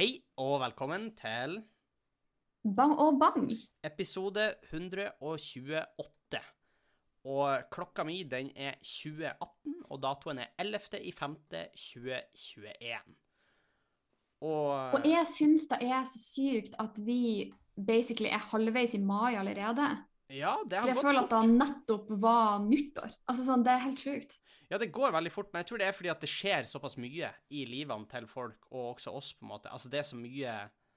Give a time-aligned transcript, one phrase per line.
[0.00, 1.58] Hei og velkommen til
[2.64, 3.50] Bang og bang.
[3.84, 6.40] episode 128.
[7.28, 13.12] Og klokka mi den er 2018, og datoen er 11.5.2021.
[14.40, 19.36] Og, Og jeg syns det er så sykt at vi basically er halvveis i mai
[19.36, 19.84] allerede.
[20.30, 21.44] ja, det For har jeg gått føler at fort.
[21.44, 23.12] det nettopp var nyttår.
[23.28, 24.40] Altså sånn, Det er helt sjukt.
[24.70, 26.96] Ja, det går veldig fort, men jeg tror det er fordi at det skjer såpass
[26.96, 29.70] mye i livene til folk, og også oss, på en måte.
[29.72, 30.52] Altså, det er så mye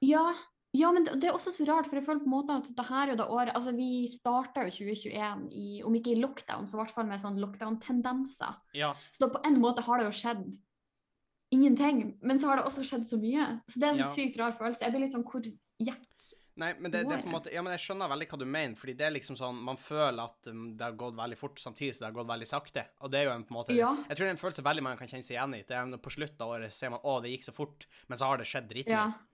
[0.06, 0.26] Ja,
[0.74, 2.70] ja, men det det er også så rart, for jeg føler på en måte at
[2.76, 6.22] det her er jo det året Altså, vi starta jo 2021 i, om ikke i
[6.22, 8.56] lockdown, så i hvert fall med sånn lockdown-tendenser.
[8.78, 10.54] Ja, Så på en måte har det jo skjedd
[11.54, 13.60] ingenting, men så har det også skjedd så mye.
[13.70, 14.14] Så det er så Ja.
[14.16, 14.82] sykt rar følelse.
[14.82, 16.08] Jeg blir litt sånn Hvor gikk
[16.62, 18.46] Nei, men det, det er på en måte Ja, men jeg skjønner veldig hva du
[18.46, 21.58] mener, fordi det er liksom sånn Man føler at um, det har gått veldig fort,
[21.62, 22.84] samtidig som det har gått veldig sakte.
[23.02, 23.90] Og det er jo en på en måte Ja.
[24.06, 25.64] Jeg tror det er en følelse veldig mange kan kjenne seg igjen i.
[25.68, 28.30] Det er På slutten av året ser man å, det gikk så fort, men så
[28.30, 28.94] har det skjedd dritmye.
[28.94, 29.33] Ja.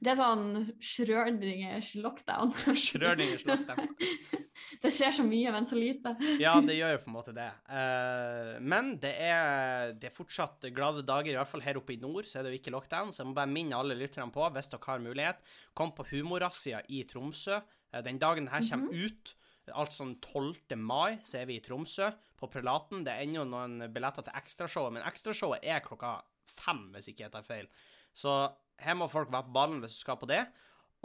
[0.00, 2.52] Det er sånn Schrødingers lockdown.
[2.84, 3.92] Schrødingers lockdown.
[4.82, 6.12] det skjer så mye, men så lite.
[6.42, 7.48] Ja, det gjør jo på en måte det.
[7.70, 12.00] Eh, men det er, det er fortsatt glade dager, i hvert fall her oppe i
[12.02, 13.14] nord, så er det jo ikke lockdown.
[13.14, 15.42] Så jeg må bare minne alle lytterne på, hvis dere har mulighet,
[15.76, 17.60] kom på Humorrazzia i Tromsø.
[17.92, 19.34] Eh, den dagen dette kommer mm kommer ut,
[19.74, 20.78] altså den 12.
[20.78, 23.04] mai, så er vi i Tromsø, på Prelaten.
[23.06, 26.20] Det er ennå noen billetter til ekstrashowet, men ekstrashowet er klokka
[26.56, 27.66] fem, hvis ikke jeg tar feil.
[28.16, 28.32] Så
[28.82, 30.42] her må folk være på ballen hvis du skal på det.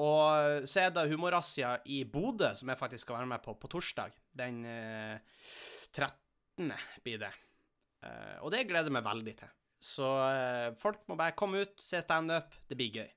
[0.01, 3.69] Og så er det Humorrazzia i Bodø, som jeg faktisk skal være med på på
[3.69, 4.13] torsdag.
[4.33, 5.19] Den eh,
[5.93, 6.71] 13.
[7.05, 7.31] blir det.
[8.01, 9.51] Eh, og det gleder jeg meg veldig til.
[9.81, 12.53] Så eh, folk må bare komme ut, se standup.
[12.69, 13.09] Det blir gøy.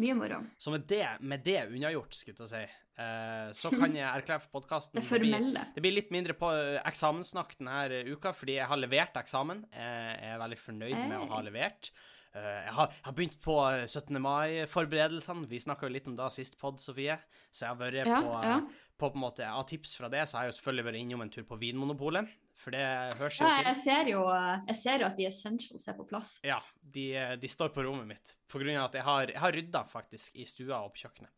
[0.00, 0.40] Mye moro.
[0.58, 2.62] Så med det, med det unnagjort, skulle jeg si,
[3.04, 5.66] eh, så kan jeg erklære for podkasten Det formelle.
[5.76, 9.62] det blir litt mindre på eh, eksamenssnakk denne uka, fordi jeg har levert eksamen.
[9.70, 11.46] Jeg er veldig fornøyd med å ha Hey.
[11.52, 11.92] levert.
[12.34, 14.18] Eh, Jeg har, jeg har begynt på eh, 17.
[14.22, 15.46] mai-forberedelsene.
[15.50, 17.16] Vi snakka litt om det sist pod, Sofie.
[17.50, 18.56] Så jeg har vært Ja, på, eh, ja.
[18.98, 21.22] på på en måte, Av tips fra det, så har jeg jo selvfølgelig vært innom
[21.22, 22.28] en tur på Vinmonopolet.
[22.56, 22.84] For det
[23.18, 23.64] høres jo Ja, til.
[23.66, 24.20] jeg ser jo,
[24.68, 26.40] jeg ser jo at de essentials er på plass.
[26.46, 28.36] Ja, de, de står på rommet mitt.
[28.48, 31.30] På grunn av at jeg har, jeg har rydda faktisk i stua og på kjøkkenet.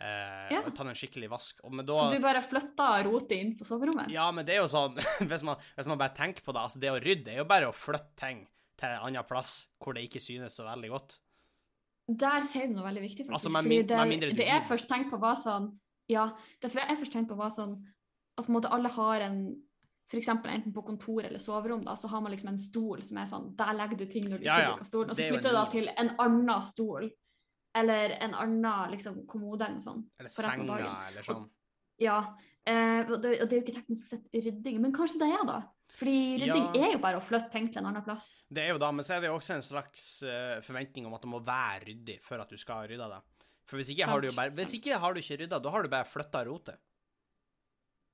[0.00, 0.60] Eh, Ja.
[0.64, 1.58] Og tatt en skikkelig vask.
[1.60, 4.08] Da, Så du bare flytta rotet inn på soverommet?
[4.10, 4.94] Ja, men det er jo sånn
[5.28, 7.68] Hvis man, hvis man bare tenker på det, altså det å rydde er jo bare
[7.68, 8.46] å flytte ting
[8.80, 11.18] til en annen plass hvor det ikke synes så veldig godt.
[12.10, 13.36] Der sier du noe veldig viktig, faktisk.
[13.38, 15.70] Altså, med min- det, med mindre du det jeg først tenkte på, var sånn
[16.10, 16.24] Ja,
[16.62, 17.76] det jeg først tenkte på, var sånn
[18.36, 19.42] at på en måte alle har en
[20.10, 23.20] for eksempel enten på kontor eller soverom, da, så har man liksom en stol som
[23.22, 25.10] er sånn Der legger du ting når du Ja, ikke bruker stolen.
[25.10, 27.10] Og så er flytter du da til en annen stol.
[27.78, 30.08] Eller en annen liksom, kommode eller noe sånt.
[30.18, 31.44] Eller senga, eller sånn.
[32.02, 32.16] Ja.
[32.66, 35.46] Eh, og, det, og det er jo ikke teknisk sett rydding, men kanskje det er
[35.46, 35.60] da.
[36.00, 36.86] Fordi rydding Ja.
[36.88, 38.30] er jo bare å flytte ting til en annen plass.
[38.48, 41.12] Det er jo da, men så er det jo også en slags eh, forventning om
[41.14, 43.20] at det må være ryddig for at du skal rydde det.
[43.68, 45.90] For hvis ikke, har du bare, hvis ikke har du ikke rydda, da har du
[45.92, 46.80] bare flytta rotet.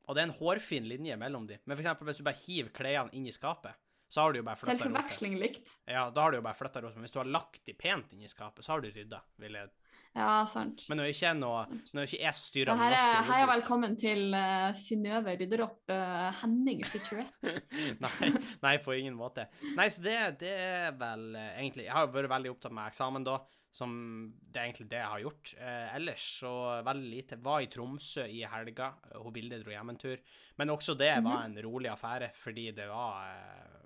[0.07, 1.57] Og det er en hårfin linje mellom de.
[1.65, 3.75] Men for eksempel hvis du bare hiver klærne inn i skapet,
[4.09, 4.93] så har du jo bare Til flytta rotet.
[4.93, 5.73] forveksling likt.
[5.91, 6.95] Ja, da har du jo bare flytta rotet.
[7.01, 9.59] Men hvis du har lagt de pent inn i skapet, så har du rydda, vil
[9.59, 9.71] jeg
[10.17, 10.87] Ja, sant.
[10.89, 13.41] Men når det ikke er noe det ikke jeg som styrer den er, norske hei
[13.43, 17.53] og velkommen til uh, Synnøve rydder opp uh, Henning featurette.
[18.05, 18.31] nei,
[18.65, 19.45] nei, på ingen måte.
[19.77, 23.29] Nei, så det, det er vel uh, egentlig Jeg har vært veldig opptatt med eksamen
[23.29, 23.37] da,
[23.77, 23.93] som
[24.41, 25.55] det er egentlig det jeg har gjort.
[25.61, 26.55] Uh, ellers så
[26.89, 27.41] veldig lite.
[27.45, 28.95] Var i Tromsø i helga.
[29.21, 30.23] Hun Bilde dro hjem en tur.
[30.57, 33.85] Men også det var en rolig affære, fordi det var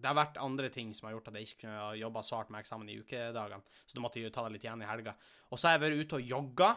[0.00, 2.50] Det har vært andre ting som har gjort at jeg ikke kunne jobba så hardt
[2.54, 5.14] med eksamen i ukedagene, så da måtte jeg jo ta det litt igjen i helga.
[5.50, 6.70] Og så har jeg vært ute og jogga,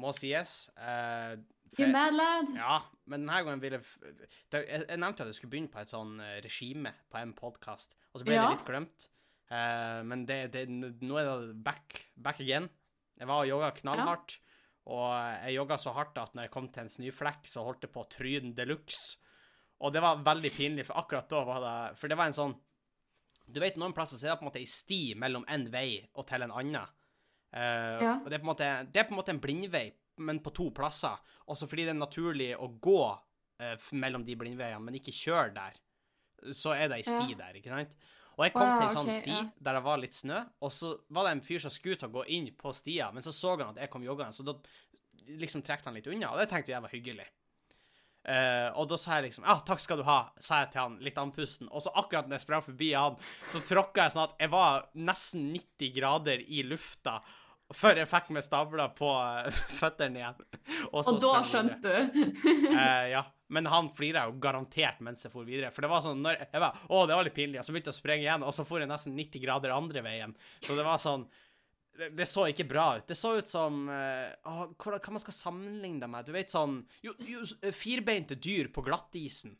[0.00, 0.52] må sies.
[0.80, 1.34] Eh,
[1.74, 2.48] for You're mad lad?
[2.56, 2.76] ja,
[3.06, 6.38] men denne gangen ville jeg jeg, nevnte at jeg skulle begynne på et sånn eh,
[6.42, 8.46] regime på en podkast, og så ble Ja.
[8.48, 9.08] det litt glemt.
[9.50, 12.68] Eh, men det, det, nå er det back, back again.
[13.20, 14.38] Jeg var og jogga knallhardt,
[14.90, 15.10] og
[15.44, 18.02] jeg jogga så hardt at når jeg kom til en snøflekk, så holdt jeg på
[18.02, 19.18] å tryne de luxe.
[19.80, 22.54] Og det var veldig pinlig, for akkurat da var det For det var en sånn
[23.48, 26.04] Du vet, noen plasser så er det på en måte ei sti mellom en vei
[26.14, 26.92] og til en annen.
[27.50, 28.12] Uh, Ja.
[28.20, 29.88] Og det er, på en måte, det er på en måte en blindvei,
[30.22, 31.18] men på to plasser.
[31.50, 35.80] Også fordi det er naturlig å gå uh, mellom de blindveiene, men ikke kjøre der.
[36.54, 37.40] Så er det ei sti Ja.
[37.42, 37.98] der, ikke sant?
[38.38, 40.38] Og jeg kom oh, ja, til ei sånn okay, sti der det var litt snø,
[40.62, 43.26] og så var det en fyr som skulle til å gå inn på stia, men
[43.26, 44.54] så så han at jeg kom joggende, så da
[45.42, 47.26] liksom trekte han litt unna, og det tenkte jeg var hyggelig.
[48.28, 50.96] Eh, og da sa jeg liksom Ja, takk skal du ha, sa jeg til han,
[51.04, 51.70] litt andpusten.
[51.72, 53.18] Og så akkurat når jeg sprang forbi han,
[53.48, 57.20] så tråkka jeg sånn at jeg var nesten 90 grader i lufta.
[57.70, 60.40] Før jeg fikk meg stabla på uh, føttene igjen.
[60.90, 62.24] Og, så Og da skjønte du.
[62.74, 63.26] uh, ja.
[63.50, 65.72] Men han flira jo garantert mens jeg for videre.
[65.74, 67.58] For det var sånn når jeg var, Å, det var litt pinlig.
[67.62, 70.02] Og så begynte jeg å sprenge igjen, og så for jeg nesten 90 grader andre
[70.06, 70.34] veien.
[70.62, 71.24] Så det var sånn
[72.00, 73.06] Det, det så ikke bra ut.
[73.08, 76.28] Det så ut som uh, å, hva, hva man skal sammenligne det med.
[76.28, 77.44] Du vet sånn Jo, jo
[77.76, 79.58] firbeinte dyr på glattisen.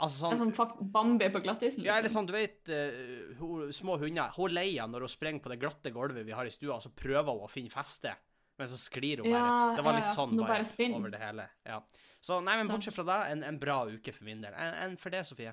[0.00, 1.84] Altså sånn sånn fakt Bambi på glattisen.
[1.84, 2.24] ja, eller liksom.
[2.24, 4.32] sånn, du vet uh, hun, små hunder.
[4.36, 6.92] Hun leier når hun sprenger på det glatte gulvet vi har i stua, og så
[6.96, 8.14] prøver hun å finne feste,
[8.58, 9.42] men så sklir hun bare.
[9.44, 11.48] Ja, det var litt sånn ja, bare bare over det hele.
[11.68, 11.82] Ja.
[12.20, 14.56] Så nei, men bortsett fra det, en, en bra uke for min del.
[14.56, 15.52] En, en for det, Sofie.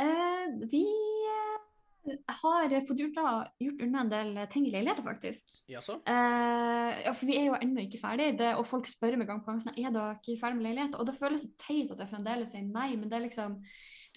[0.00, 0.86] Uh, vi
[2.08, 5.54] eh, har fått gjort, da, gjort unna en del ting i leiligheten, faktisk.
[5.70, 6.00] Jaså?
[6.08, 9.42] Eh, ja, for vi er jo ennå ikke ferdig, det, og folk spør meg gang
[9.44, 10.98] på gang sånn, er dere ikke ferdig med leiligheten?
[11.00, 13.60] Og det føles så teit at jeg fremdeles sier nei, men det er liksom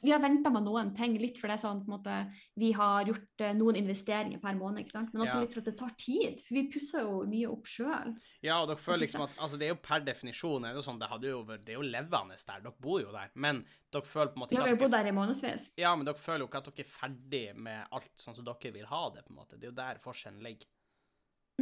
[0.04, 2.16] Vi har venta med noen ting, litt for det er sånn på en måte,
[2.60, 5.14] vi har gjort eh, noen investeringer per måned, ikke sant?
[5.14, 5.44] men også Ja.
[5.46, 6.42] litt for at det tar tid.
[6.44, 8.12] For vi pusser jo mye opp sjøl.
[8.44, 10.86] Ja, og dere føler liksom at Altså, det er jo per definisjon er det jo
[10.90, 12.62] sånn, det, jo, det er jo levende der.
[12.68, 13.32] Dere bor jo der.
[13.36, 13.64] Men
[13.94, 15.72] dere føler på en måte Vi har bodd der i månedsvis.
[15.80, 18.74] Ja, men dere føler jo ikke at dere er ferdig med alt sånn som dere
[18.76, 19.56] vil ha det, på en måte.
[19.58, 20.68] Det er jo der forskjellen ligger.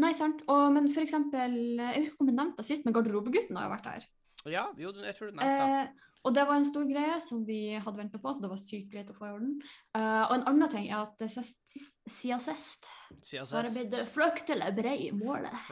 [0.02, 0.42] Nei, sant.
[0.48, 3.58] Og, men for eksempel, eh, jeg husker ikke om jeg nevnte det sist, men garderobegutten
[3.60, 4.06] har jo vært her.
[4.50, 5.82] Ja, jo, jeg tror du nevnte det.
[5.82, 8.60] Eh, og det var en stor greie som vi hadde venta på, så det var
[8.62, 9.56] sykt greit å få i orden.
[9.98, 12.90] Uh, og en annen ting er at sist, sist, siden sist
[13.26, 15.66] Siden så har det blitt fryktelig bred i målet.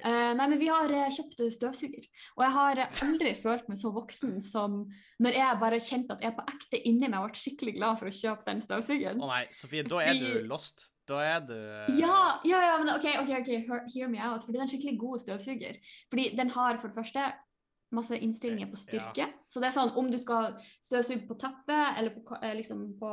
[0.00, 3.92] Eh, nei, men vi har uh, kjøpt støvsuger, og jeg har aldri følt meg så
[3.94, 4.80] voksen som
[5.22, 8.16] når jeg bare kjente at jeg på ekte inni meg ble skikkelig glad for å
[8.16, 9.22] kjøpe den støvsugeren.
[9.22, 10.88] Å nei, Sofie, da er du lost.
[11.08, 11.56] Da er du
[11.98, 14.44] Ja, ja, ja, men OK, ok, ok, hear, hear me out.
[14.44, 15.80] Fordi det er en skikkelig god støvsuger.
[16.12, 17.26] Fordi den har for det første
[17.96, 19.28] masse innstillinger på styrke.
[19.48, 20.54] Så det er sånn om du skal
[20.84, 23.12] støvsuge på teppet eller på, eh, liksom på,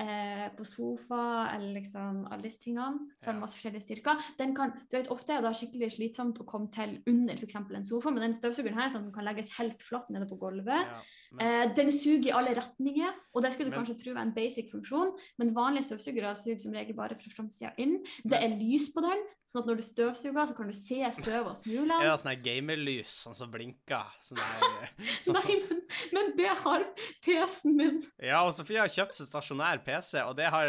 [0.00, 4.22] eh, på sofa eller liksom alle disse tingene, så har det masse forskjellige styrker.
[4.38, 7.54] Den kan, du vet, Ofte er det skikkelig slitsomt å komme til under f.eks.
[7.60, 10.86] en sofa, men den støvsugeren her sånn, kan legges helt flatt nede på gulvet.
[10.88, 11.00] ja,
[11.32, 14.22] men, Eh, den suger i alle retninger, og det skulle du Men- kanskje tro var
[14.22, 18.02] en basic funksjon, men vanlige støvsugere suger som regel bare fra framsida inn.
[18.24, 21.46] Det er lys på den, sånn at når du støvsuger, så kan du se støv
[21.46, 22.00] og Er smulene.
[22.00, 24.06] det sånn gamerlys sånn som blinker?
[24.20, 24.38] Sånn
[25.22, 25.82] sånn- Nei, men,
[26.12, 26.84] men det har
[27.22, 28.02] PC-en min.
[28.22, 29.89] Ja, og Sofie har kjøpt seg stasjonær PC,
[30.24, 30.68] og det har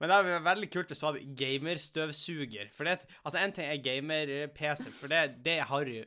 [0.00, 2.72] Men det er veldig kult hvis du hadde gamerstøvsuger.
[2.76, 6.04] For det Altså, en ting er gamer-PC, for det, det har jo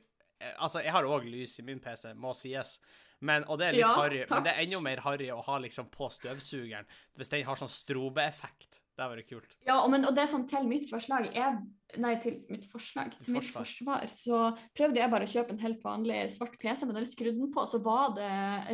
[0.60, 2.78] Altså, jeg har òg lys i min PC, må sies.
[3.24, 5.58] Men, og det er litt Ja, harry, men det er enda mer harry å ha
[5.64, 6.88] liksom på støvsugeren.
[7.16, 8.82] Hvis den har sånn strobeeffekt.
[8.94, 9.56] Det hadde vært kult.
[9.66, 11.64] Ja, og, men, og det er sånn til mitt forslag jeg,
[12.02, 13.12] Nei, til mitt forslag.
[13.22, 14.08] Til mitt Forsvar.
[14.10, 14.38] så
[14.74, 17.52] prøvde jeg bare å kjøpe en helt vanlig svart PC, men når jeg skrudde den
[17.54, 18.30] på, så var det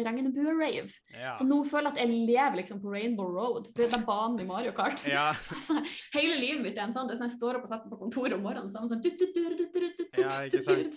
[0.05, 0.87] regnbue-rave.
[1.11, 1.33] Ja.
[1.35, 3.67] Så nå føler jeg at jeg lever liksom på Rainbow Road.
[3.75, 5.03] Du vet den banen i Mario Kart.
[5.09, 5.81] Ja, Altså,
[6.15, 7.99] hele livet mitt er en sånn, det er sånn jeg står opp og setter på
[8.05, 9.03] kontoret om morgenen, så er det sånn
[10.23, 10.95] Ja, ikke sant.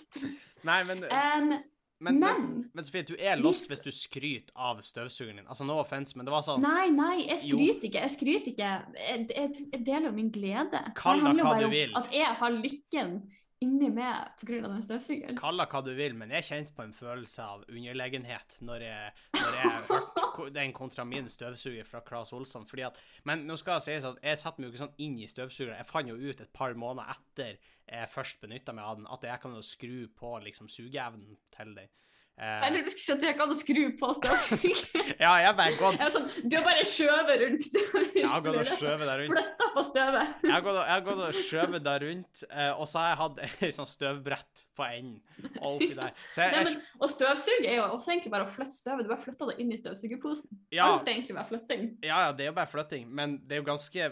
[0.63, 1.57] Nei, men, Em,
[2.03, 5.47] men, men, men men Sofie, du er lost hvis du skryter av støvsugeren din.
[5.47, 8.01] Altså, no offense, men det var sånn Nei, nei, jeg skryter ikke.
[8.03, 8.71] Jeg skryter ikke.
[8.97, 10.83] Jeg, jeg, jeg deler jo min glede.
[10.97, 11.93] Kall det hva du vil.
[11.99, 13.15] At jeg har lykken
[13.63, 14.59] inni meg pga.
[14.65, 15.39] den støvsugeren.
[15.39, 19.13] Kall det hva du vil, men jeg kjente på en følelse av underlegenhet når jeg,
[19.39, 22.67] når jeg hørte den kontra min støvsuger fra Claes Olsson.
[22.69, 22.99] Fordi at,
[23.29, 25.79] men nå skal jeg sies at jeg setter meg jo ikke sånn inn i støvsugeren.
[25.81, 29.27] Jeg fant jo ut et par måneder etter jeg først benytta meg av den, at
[29.27, 31.91] jeg kan jo skru på liksom sugeevnen til den.
[32.33, 35.09] Jeg Eh, trodde du skulle si at jeg kan skru på støvsugeren.
[35.23, 38.15] ja, jeg bare gått Jeg sånn, Du har bare skjøvet rundt støvet.
[38.17, 39.29] Jeg har gått og skjøvet der rundt.
[39.35, 40.31] Flytta på støvet.
[40.41, 43.19] Jeg har gått og, har gått og skjøvet der rundt, eh, og så har jeg
[43.21, 45.21] hatt et sånn støvbrett på enden.
[45.61, 46.17] Oppi der.
[46.33, 49.05] Så jeg, Nei, men, og støvsuge er jo også egentlig bare å flytte støvet.
[49.05, 50.61] Du bare flytta det inn i støvsugerposen.
[50.73, 51.87] ja, Alt er egentlig bare flytting.
[52.01, 54.09] Ja, ja, det er jo bare flytting, men det er jo ganske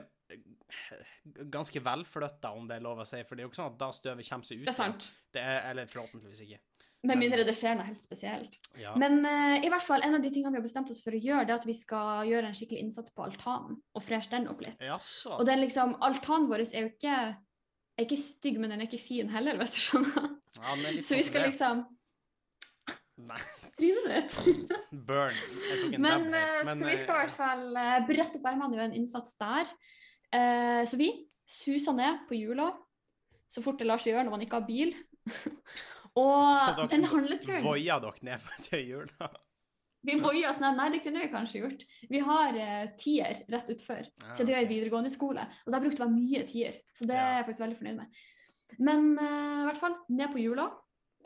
[1.51, 3.19] ganske velflytta, om det er lov å si.
[3.25, 4.67] For det er jo ikke sånn at da støvet kommer seg ut.
[4.69, 5.09] Det er sant.
[5.33, 6.61] Det er, eller forhåpentligvis ikke.
[7.01, 8.57] Med mindre det skjer noe helt spesielt.
[8.77, 8.91] Ja.
[8.99, 11.21] Men uh, i hvert fall, en av de tingene vi har bestemt oss for å
[11.21, 14.45] gjøre, det er at vi skal gjøre en skikkelig innsats på altanen og freshe den
[14.51, 14.83] opp litt.
[14.85, 14.99] Ja,
[15.33, 17.15] Og den liksom, altanen vår er jo ikke,
[17.97, 20.29] er ikke stygg, men den er ikke fin heller, hvis du skjønner.
[20.59, 21.83] Ja, Så vi sånn skal liksom
[23.21, 23.41] Nei,
[25.09, 25.41] burn.
[25.97, 26.61] Men, her.
[26.61, 29.35] eh, så vi skal i hvert fall uh, brette opp ermene og gjøre en innsats
[29.41, 29.69] der.
[30.31, 31.11] Uh, så vi
[31.49, 32.69] suser ned på hjula
[33.51, 34.93] så fort det lar seg gjøre når man ikke har bil.
[36.19, 39.29] og den handleturen Voia dere ned til jula?
[40.01, 40.73] Vi voia oss ned.
[40.79, 41.83] Nei, det kunne vi kanskje gjort.
[42.09, 44.01] Vi har eh, tier rett utfor.
[44.01, 45.43] Ja, Så det er videregående skole.
[45.67, 46.79] Og der brukte vi mye tier.
[46.97, 48.21] Så det er jeg faktisk veldig fornøyd med.
[48.81, 50.65] Men eh, i hvert fall, ned på jula.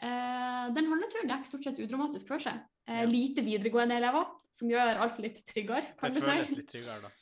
[0.03, 2.59] Eh, den handleturen gikk stort sett udramatisk for seg.
[2.85, 3.07] Eh, Ja.
[3.09, 7.13] Lite videregående elever, som gjør alt litt tryggere, kan Det du føles litt tryggere, da.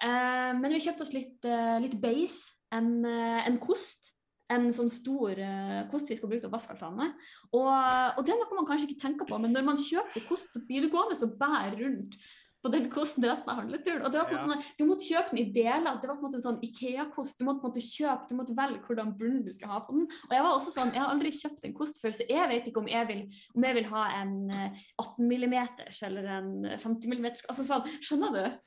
[0.00, 4.09] Eh, men vi kjøpte oss litt, uh, litt base, en, eh, en kost
[4.50, 7.14] en sånn stor uh, kost vi skal bruke til å vaske altanene.
[7.54, 10.28] Og, og det er noe man kanskje ikke tenker på, men når man kjøper seg
[10.28, 12.18] kost, så blir det gående og bære rundt
[12.60, 14.02] på den kosten resten av handleturen.
[14.04, 14.38] Og det var Ja.
[14.38, 16.00] sånn, Du måtte kjøpe den i deler.
[16.00, 17.38] Det var på en måte sånn Ikea-kost.
[17.38, 20.02] Du måtte måte kjøpe, du måtte velge hvordan bunn du skal ha på den.
[20.02, 22.66] Og jeg var også sånn, jeg har aldri kjøpt en kost før, så jeg vet
[22.66, 23.22] ikke om jeg vil,
[23.56, 27.24] om jeg vil ha en eh, 18 millimeters eller en 50 mm.
[27.48, 28.58] Altså sånn, skjønner du?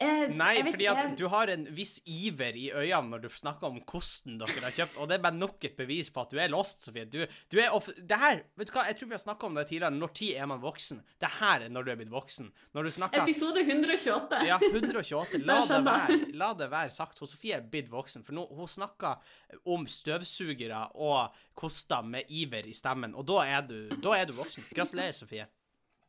[0.00, 3.66] Jeg, Nei, fordi at jeg- du har en viss iver i øynene når du snakker
[3.68, 6.38] om kosten dere har kjøpt, og det er bare nok et bevis på at du
[6.40, 7.04] er lost, Sofie.
[7.04, 9.54] Du, du er off det her, vet du hva, jeg tror vi har snakket om
[9.60, 11.02] det tidligere, når tid er man voksen?
[11.20, 12.48] Det her er når du er blitt voksen.
[12.74, 14.40] Når du snakker Episode 128.
[14.48, 15.44] Ja, 128.
[15.50, 16.18] La det være.
[16.32, 17.18] La det være sagt.
[17.20, 19.20] Hun Sofie er blitt voksen, for nå, hun snakker
[19.66, 24.32] om støvsugere og koster med iver i stemmen, og da er du, da er du
[24.32, 24.64] voksen.
[24.74, 25.46] Gratulerer, Sofie.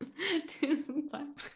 [0.52, 1.46] Tusen takk.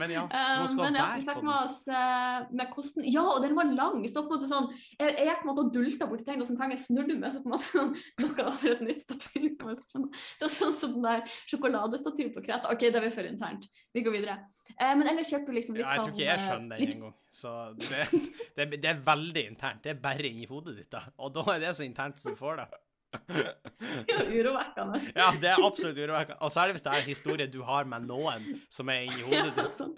[0.00, 3.04] Men ja, Um, men vi fikk med oss eh, med kosten.
[3.08, 4.02] Ja, og den var lang.
[4.08, 6.56] Så på en måte sånn, jeg, jeg på en måte dulta borti ting, og så
[6.58, 9.48] kan jeg snurre meg, så på en måte sånn, noe over et nytt stativ.
[9.60, 12.70] Liksom, det var sånn som den der sjokoladestativ på Kreta.
[12.72, 13.66] OK, det er for internt.
[13.96, 14.38] Vi går videre.
[14.76, 16.76] Eh, men ellers kjøpte du liksom litt Ja, jeg tror sånn ikke jeg eh, skjønner
[16.76, 17.16] det litt- engang.
[17.40, 18.06] Så det,
[18.58, 19.82] det, det er veldig internt.
[19.84, 21.04] Det er bare inni hodet ditt, da.
[21.22, 22.68] Og da er det så internt som du får det.
[23.10, 25.00] Urovekkende.
[25.16, 26.38] Ja, det er absolutt urovekkende.
[26.44, 29.40] Og særlig hvis det er en historie du har med noen som er inni hodet
[29.40, 29.74] Ja, ditt.
[29.78, 29.94] sånn.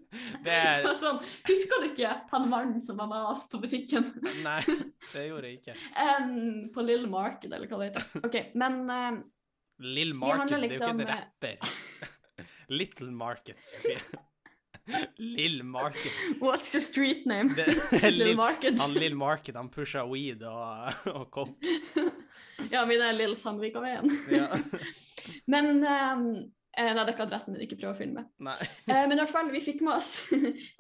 [0.47, 4.09] Det er Det sånn, Husker du ikke han mannen som var med oss på butikken?
[4.45, 4.61] Nei,
[5.13, 5.77] det gjorde jeg ikke.
[5.97, 8.27] Um, på Little Market, eller hva det heter.
[8.29, 9.23] OK, men um,
[9.83, 11.03] Lill Market, liksom...
[11.03, 12.49] Det er jo ikke en liksom, rapper.
[12.81, 14.01] Little Market, Sofie.
[15.19, 16.13] Lill Market.
[16.41, 17.55] what's your street name?
[18.03, 18.79] Lill, Market.
[18.79, 21.71] han Lill Market, han pusha weed og, og kopp.
[22.73, 24.11] Ja, min er Lill Sandvika-veien.
[24.33, 24.49] Ja.
[25.53, 26.17] Men eh,
[26.73, 28.25] Nei, det er ikke adressen min, ikke prøv å filme.
[28.41, 28.57] Nei.
[28.93, 30.09] Eh, men i hvert fall, vi fikk med oss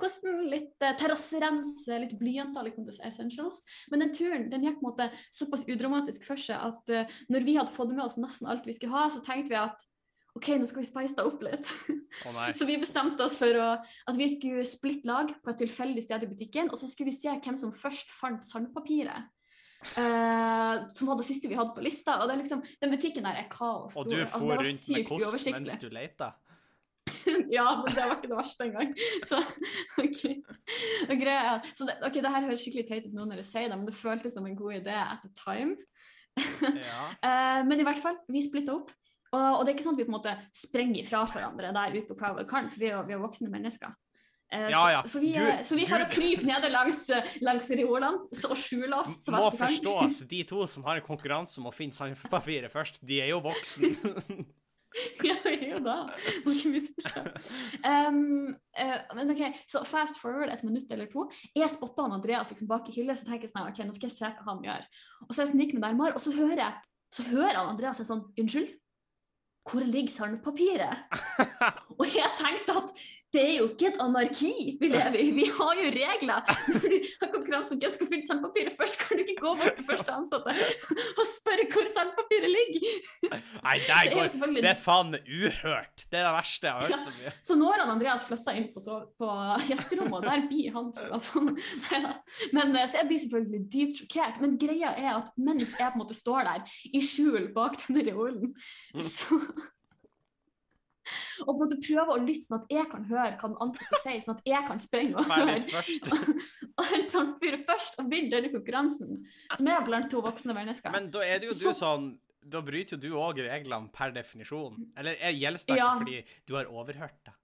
[0.00, 3.60] kosten, litt uh, terrasserense, litt blyanter, liksom the essentials.
[3.92, 7.46] Men den turen den gikk på en måte såpass udramatisk for seg at eh, når
[7.46, 9.86] vi hadde fått med oss nesten alt vi skulle ha, så tenkte vi at
[10.38, 11.68] OK, nå skal vi spice det opp litt.
[12.24, 12.40] Oh.
[12.58, 13.68] Så vi bestemte oss for å,
[14.08, 17.18] at vi skulle splitte lag på et tilfeldig sted i butikken, og så skulle vi
[17.18, 19.28] se hvem som først fant sandpapiret.
[19.98, 22.20] Uh, som var det siste vi hadde på lista.
[22.22, 23.96] Og det liksom, Den butikken der er kaos.
[23.98, 26.32] Og du for altså, rundt med kost mens du leita?
[27.52, 28.92] Ja, men det var ikke det verste engang.
[29.30, 29.40] Så,
[29.98, 30.22] ok.
[31.10, 33.78] Er- så det, okay det her høres skikkelig teit ut nå når jeg sier det,
[33.78, 35.76] men det føltes som en god idé at the time.
[36.62, 37.10] Ja.
[37.20, 38.94] uh, men i hvert fall, vi splitta opp.
[39.32, 41.94] Og, og det er ikke sånn at vi på en måte sprenger fra hverandre der
[41.96, 43.94] ute på hver vår kant, for vi er jo vi er voksne mennesker.
[44.52, 45.02] Eh, Ja, ja.
[45.06, 47.06] Så, så vi, Gud- eh, så vi får Gud- krype nede langs,
[47.40, 51.70] langs reolene og skjule oss så Må forstås, de to som har en konkurranse om
[51.70, 53.96] å finne sandpapiret først, de er jo voksen.
[55.30, 55.96] ja, jo da.
[56.44, 57.24] Må ikke misforstå.
[57.88, 61.24] Um, uh, men ok, Så fast forward et minutt eller to.
[61.56, 64.10] Jeg spotter han Andreas liksom bak i hylla, så tenker jeg sånn, ok, nå skal
[64.12, 64.88] jeg se hva han gjør.
[65.24, 66.80] Og så jeg sniker meg nærmere, og så hører jeg
[67.12, 68.70] så hører han Andreas en sånn Unnskyld?
[69.70, 70.96] Hvor ligger sandpapiret?
[72.00, 72.88] Og jeg tenkte at
[73.32, 76.50] det er jo ikke et anarki vi lever i, vi har jo regler.
[76.72, 79.78] Når du har konkurranse om hvem skal finne sandpapiret først, kan du ikke gå bort
[79.78, 80.54] til første ansatte
[81.16, 82.98] og spørre hvor sandpapiret ligger.
[83.32, 86.04] Nei, det, er går selvfølgelig- Det er faen meg uhørt.
[86.12, 87.10] Det er det verste jeg har hørt.
[87.12, 87.34] om det.
[87.48, 88.84] Så nå har han Andreas flytta inn på,
[89.22, 89.30] på
[89.70, 90.92] gjesterommet, og der blir han.
[91.12, 92.14] Altså, neida.
[92.52, 94.40] men, eh, så jeg blir selvfølgelig dypt sjokkert.
[94.44, 98.04] Men greia er at mens jeg på en måte står der i skjul bak denne
[98.10, 98.52] reolen,
[99.00, 99.40] så
[101.46, 104.00] og på en måte prøve å lytte sånn at jeg kan høre hva den ansatte
[104.02, 105.58] sier, sånn at jeg kan springe og høre.
[106.78, 109.18] Og hente sandpapiret først og vinne denne konkurransen,
[109.56, 110.92] som er blant to voksne mennesker.
[110.94, 114.10] Men da er det jo du Så- sånn Da bryter jo du òg reglene per
[114.10, 114.74] definisjon.
[114.98, 115.90] Eller er- gjelder det Ja.
[115.98, 117.34] fordi du har overhørt det?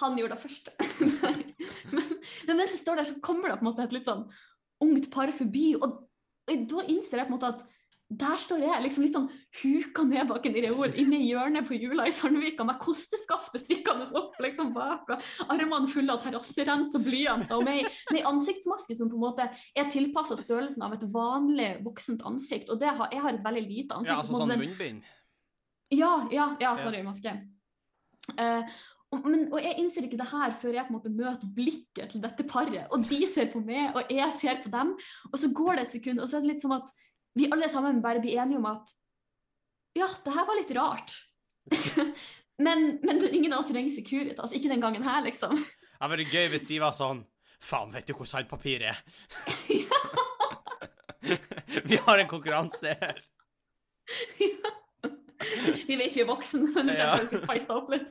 [0.00, 0.68] Han gjorde det først.
[1.92, 2.04] Men,
[2.46, 4.26] men mens jeg står der, så kommer det på en måte et litt sånn
[4.84, 6.08] ungt par forbi, og
[6.48, 7.64] da innser jeg på en måte at
[8.12, 9.28] der står jeg liksom litt sånn
[9.62, 14.06] huka ned bak en reol inne i hjørnet på Jula i Sandvika med kosteskaftet stikkende
[14.20, 19.10] opp liksom bak, og armene fulle av terrasserens og blyanter, og med, ei ansiktsmaske som
[19.10, 22.68] på en måte er tilpassa størrelsen av et vanlig voksent ansikt.
[22.72, 24.12] Og det har, jeg har et veldig lite ansikt.
[24.12, 25.12] Ja, altså sånn munnbind?
[25.94, 27.38] ja, ja, ja, sorry, maske.
[28.36, 28.76] Uh,
[29.24, 32.22] men, og jeg innser ikke det her før jeg på en måte møter blikket til
[32.24, 34.94] dette paret, og de ser på meg, og jeg ser på dem,
[35.30, 36.90] og så går det et sekund, og så er det litt som at
[37.34, 38.92] vi alle sammen bare blir enige om at
[39.98, 41.12] ja, det her var litt rart.
[42.66, 45.54] men, men ingen av oss ringer Securitas, altså ikke den gangen her, liksom.
[45.58, 47.20] Det hadde vært gøy hvis de var sånn
[47.64, 48.96] Faen, vet du hvor sandpapir er?
[51.88, 53.16] Vi har en konkurranse her.
[55.88, 58.08] Vi vet vi er voksne, men det er derfor vi skal spice opp litt.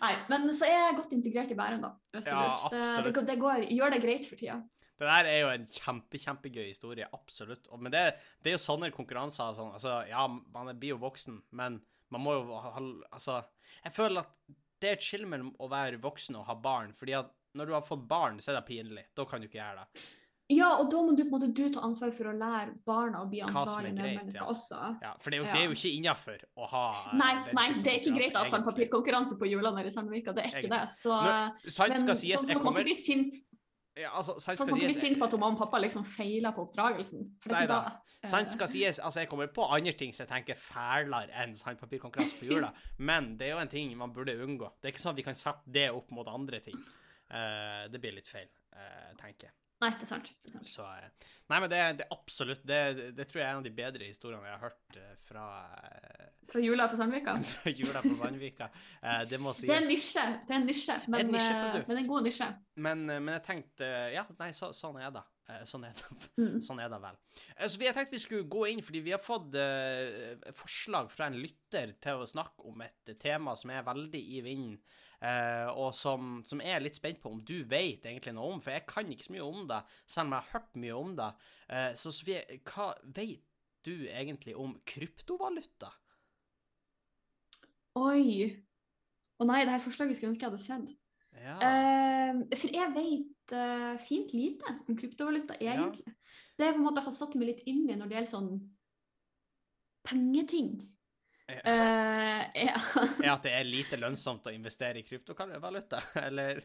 [0.00, 1.90] Nei, men så er jeg godt integrert i Bærum, da.
[2.16, 2.30] Ja, lurt.
[2.72, 4.56] det, det, går- det går, gjør det greit for tida.
[4.96, 7.68] Det der er jo en kjempe, kjempegøy historie, absolutt.
[7.68, 8.04] Og, men det,
[8.40, 9.74] det, er jo sånne konkurranser sånn.
[9.76, 11.80] Altså, ja, man blir jo voksen, men
[12.14, 13.42] man må jo ha Altså,
[13.82, 17.16] jeg føler at det er et skille mellom å være voksen og ha barn, fordi
[17.16, 19.06] at når du har fått barn, så er det pinlig.
[19.16, 20.06] Da kan du ikke gjøre det.
[20.52, 23.24] Ja, og da må du på en måte du ta ansvar for å lære barna
[23.24, 24.50] å bli ansvarlige medmennesker ja.
[24.52, 24.78] også.
[25.02, 26.82] Ja, For det er jo, det er jo ikke innafor å ha
[27.18, 30.36] Nei, nei det er ikke greit å ha sandpapirkonkurranse på julene i Sandvika.
[30.36, 30.84] Det er ikke det.
[30.94, 31.34] Så, Nå,
[31.66, 32.86] sant skal sies, så, jeg kommer
[33.96, 37.24] ja, altså, sant skal sies sint på at mamma og pappa liksom feiler på oppdragelsen.
[37.52, 37.80] Nei da.
[38.26, 42.40] Sant skal sies, altså jeg kommer på andre ting som jeg tenker fælere enn sandpapirkonkurranse
[42.40, 42.72] på jula,
[43.10, 44.72] men det er jo en ting man burde unngå.
[44.80, 46.76] Det er ikke sånn at vi kan sette det opp mot andre ting.
[47.30, 49.56] Uh, det blir litt feil, uh, tenker jeg.
[49.82, 50.32] Nei, det er sant.
[50.40, 50.68] Det er sant.
[50.70, 53.74] Så, uh, nei, men det, det absolutt det, det, tror jeg er en av de
[53.76, 55.46] bedre historiene jeg har hørt fra
[56.48, 57.36] fra jula på Sandvika?
[57.42, 58.68] Fra jula på Sandvika.
[59.02, 59.66] Eh, det må sies.
[59.66, 62.50] Det er en nisje, det er en nisje, men, en nisje men en god nisje.
[62.76, 65.24] Men, eh, men, jeg tenkte Ja, nei, så, sånn er det.
[65.50, 66.60] Eh, sånn er det, mm.
[66.66, 67.18] sånn er det vel.
[67.66, 69.58] Så jeg tenkte vi skulle gå inn, fordi vi har fått
[70.58, 74.78] forslag fra en lytter til å snakke om et tema som er veldig i vinden,
[75.24, 78.62] uh, og som, som jeg er litt spent på om du vet egentlig noe om,
[78.64, 81.14] for jeg kan ikke så mye om det, selv om jeg har hørt mye om
[81.18, 81.30] det.
[81.68, 83.42] Eh, så Sofie, hva vet
[83.86, 85.90] du egentlig om kryptovaluta?
[87.96, 88.52] Oi.
[89.36, 90.94] Å nei, det her forslaget skulle jeg ønske jeg hadde sett.
[91.36, 91.56] Ja.
[91.60, 96.06] Eh, for jeg vet uh, fint lite om kryptovaluta, egentlig.
[96.06, 96.16] Ja.
[96.56, 98.52] Det jeg på en måte har satt meg litt inn i når det gjelder sånn
[100.06, 100.70] pengeting.
[101.46, 101.60] Ja.
[101.62, 102.78] Uh, ja.
[103.22, 106.64] er at det er lite lønnsomt å investere i kryptovaluta, eller?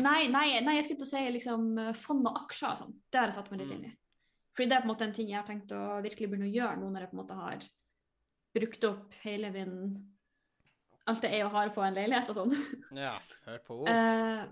[0.00, 1.66] nei, nei, nei, jeg skulle til å si liksom
[2.00, 2.96] fond og aksjer og sånn.
[3.12, 3.76] Det har jeg satt meg litt mm.
[3.76, 3.92] inn i.
[4.56, 6.52] Fordi det er på en måte en ting jeg har tenkt å virkelig begynne å
[6.52, 7.68] gjøre nå når jeg på en måte har
[8.52, 9.76] brukt opp hele min
[11.10, 12.52] alt det er å ha på en leilighet og sånn.
[12.94, 13.90] Ja, hør på ord.
[13.90, 14.42] Eh,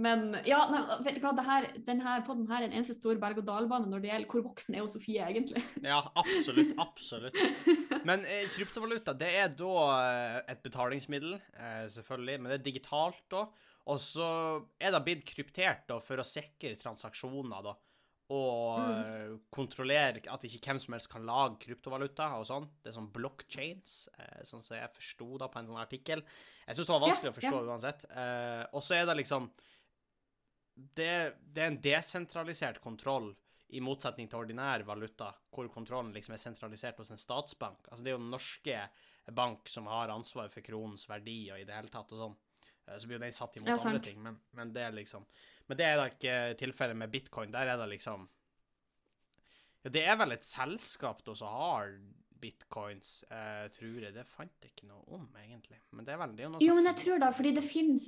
[0.00, 3.18] men ja, nei, vet du hva, det her, denne podden her er en eneste stor
[3.20, 5.62] berg-og-dal-bane når det gjelder hvor voksen er jo Sofie egentlig.
[5.92, 6.72] ja, absolutt.
[6.80, 7.36] Absolutt.
[8.08, 13.22] Men eh, kryptovaluta det er da eh, et betalingsmiddel, eh, selvfølgelig, men det er digitalt
[13.32, 13.44] da.
[13.90, 14.26] Og så
[14.80, 17.70] er det blitt kryptert da, for å sikre transaksjoner.
[17.70, 17.76] da
[18.30, 19.38] og mm.
[19.50, 22.68] kontrollere at ikke hvem som helst kan lage kryptovaluta og sånn.
[22.78, 26.22] Det er sånn blockchains, eh, sånn som jeg forsto da på en sånn artikkel.
[26.62, 27.64] Jeg syns det var vanskelig ja, å forstå ja.
[27.66, 28.04] uansett.
[28.22, 29.50] Eh, og så er det liksom
[30.96, 33.32] det, det, er en desentralisert kontroll,
[33.70, 37.84] i motsetning til ordinær valuta, hvor kontrollen liksom er sentralisert hos en statsbank.
[37.86, 38.80] Altså det er jo den norske
[39.30, 42.34] bank som har ansvar for kronens verdi og i det hele tatt og sånn.
[42.88, 45.28] Eh, så blir jo den satt imot ja, andre ting, men, men det er liksom
[45.70, 47.52] men det er da ikke tilfellet med bitcoin.
[47.54, 48.26] Der er det liksom
[49.84, 51.94] Ja, det er vel et selskap da som har
[52.40, 54.14] bitcoins, eh, tror jeg.
[54.14, 55.78] Det fant jeg ikke noe om, egentlig.
[55.96, 58.06] Men det er veldig noe Jo, men jeg tror da, fordi det finnes,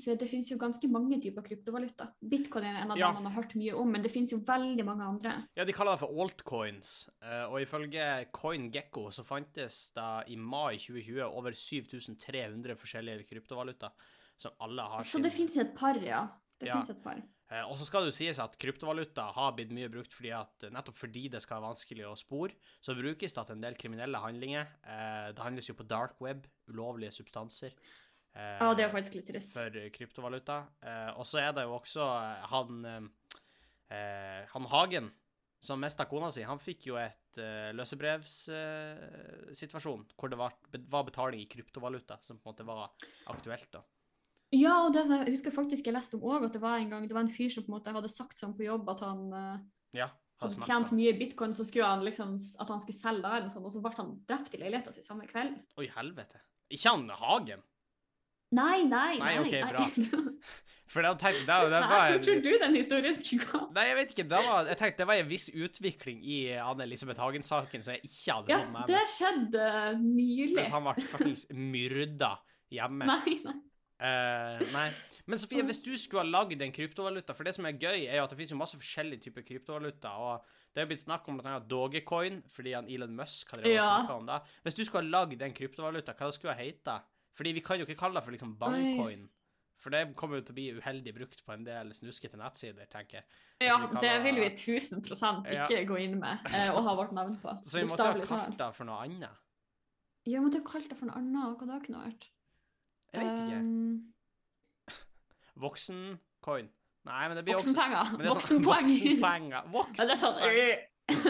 [0.51, 2.09] jo ganske mange typer kryptovaluta.
[2.33, 3.11] Bitcoin er en av ja.
[3.11, 5.37] dem man har hørt mye om, men det finnes jo veldig mange andre.
[5.59, 10.81] Ja, de kaller det for altcoins, eh, og ifølge CoinGecko så fantes det i mai
[10.81, 13.92] 2020 over 7300 forskjellige kryptovaluta
[14.42, 16.27] som alle har Så det finnes et par, ja.
[16.59, 16.79] Det ja.
[16.79, 17.23] finnes et par.
[17.53, 20.69] Eh, og så skal det jo sies at kryptovaluta har blitt mye brukt fordi at
[20.73, 24.23] nettopp fordi det skal være vanskelig å spore, så brukes det til en del kriminelle
[24.23, 24.71] handlinger.
[24.83, 27.75] Eh, det handles jo på dark web, ulovlige substanser.
[28.33, 29.59] Eh, ja, det er faktisk litt trist.
[29.59, 30.62] For kryptovaluta.
[31.21, 32.07] Og så er det jo også
[32.53, 32.87] han,
[33.93, 35.12] han Hagen
[35.62, 40.53] som mista kona si, han fikk jo et uh, løsebrevssituasjon uh, hvor det var,
[40.91, 42.91] var, betaling i kryptovaluta som på en måte var
[43.31, 43.71] aktuelt.
[43.71, 43.81] da.
[44.53, 46.91] Ja, og det som jeg husker faktisk jeg leste om òg, at det var en
[46.93, 49.01] gang det var en fyr som på en måte hadde sagt sånn på jobb at
[49.07, 49.62] han uh,
[49.97, 50.11] ja,
[50.43, 53.69] hadde tjent mye bitcoin, så skulle han liksom at han skulle selge der, og, sånt,
[53.69, 55.57] og så ble han drept i leiligheta si samme kveld.
[55.81, 56.43] Oi, helvete.
[56.73, 57.65] Ikke han Hagen?
[58.53, 59.33] Nei, nei, nei.
[59.33, 60.21] nei OK, bra.
[60.93, 62.19] For da tenkte da, det var en...
[62.19, 63.61] Hvor tror du den historien skulle gå?
[63.73, 64.27] Nei, jeg vet ikke.
[64.29, 68.59] Var, jeg tenkte det var en viss utvikling i Anne-Elisabeth Hagen-saken som jeg ikke hadde
[68.59, 68.93] fått med meg.
[68.93, 69.69] Ja, det skjedde
[70.03, 70.57] nylig.
[70.61, 72.35] Mens han ble faktisk myrda
[72.77, 73.09] hjemme.
[73.09, 73.57] Nei, nei.
[74.03, 74.88] Uh, nei.
[75.31, 78.19] Men Sofie, hvis du skulle ha lagd en kryptovaluta For det som er gøy, er
[78.19, 80.15] jo at det finnes jo masse forskjellige typer kryptovaluta.
[80.19, 81.61] Og det er blitt snakk om bl.a.
[81.71, 83.93] Dogecoin, fordi han Elon Musk har ja.
[84.15, 84.41] om det.
[84.67, 86.99] Hvis du skulle ha lagd en kryptovaluta, hva skulle det hete?
[87.38, 89.29] Fordi vi kan jo ikke kalle det for liksom bankcoin.
[89.83, 93.19] For det kommer jo til å bli uheldig brukt på en del snuskete nettsider, tenker
[93.19, 93.41] jeg.
[93.67, 95.17] Ja, det vil vi 1000 ikke
[95.57, 95.81] ja.
[95.87, 97.57] gå inn med eh, og ha vårt navn på.
[97.67, 99.43] Så vi måtte ha kalt det for noe annet?
[100.23, 101.59] Ja, vi måtte ha kalt det for noe annet.
[101.59, 102.29] Hva da kunne vært?
[103.12, 103.59] Jeg vet ikke.
[103.59, 104.94] Um,
[105.62, 106.70] Voksencoin.
[107.09, 108.14] Nei, men det blir Voksenpenger.
[108.22, 108.88] Voksenpoeng.
[108.88, 109.68] Voksenpenger.
[109.75, 110.01] Voksen.
[110.01, 110.72] Ja, det sånn øh,
[111.12, 111.27] Men det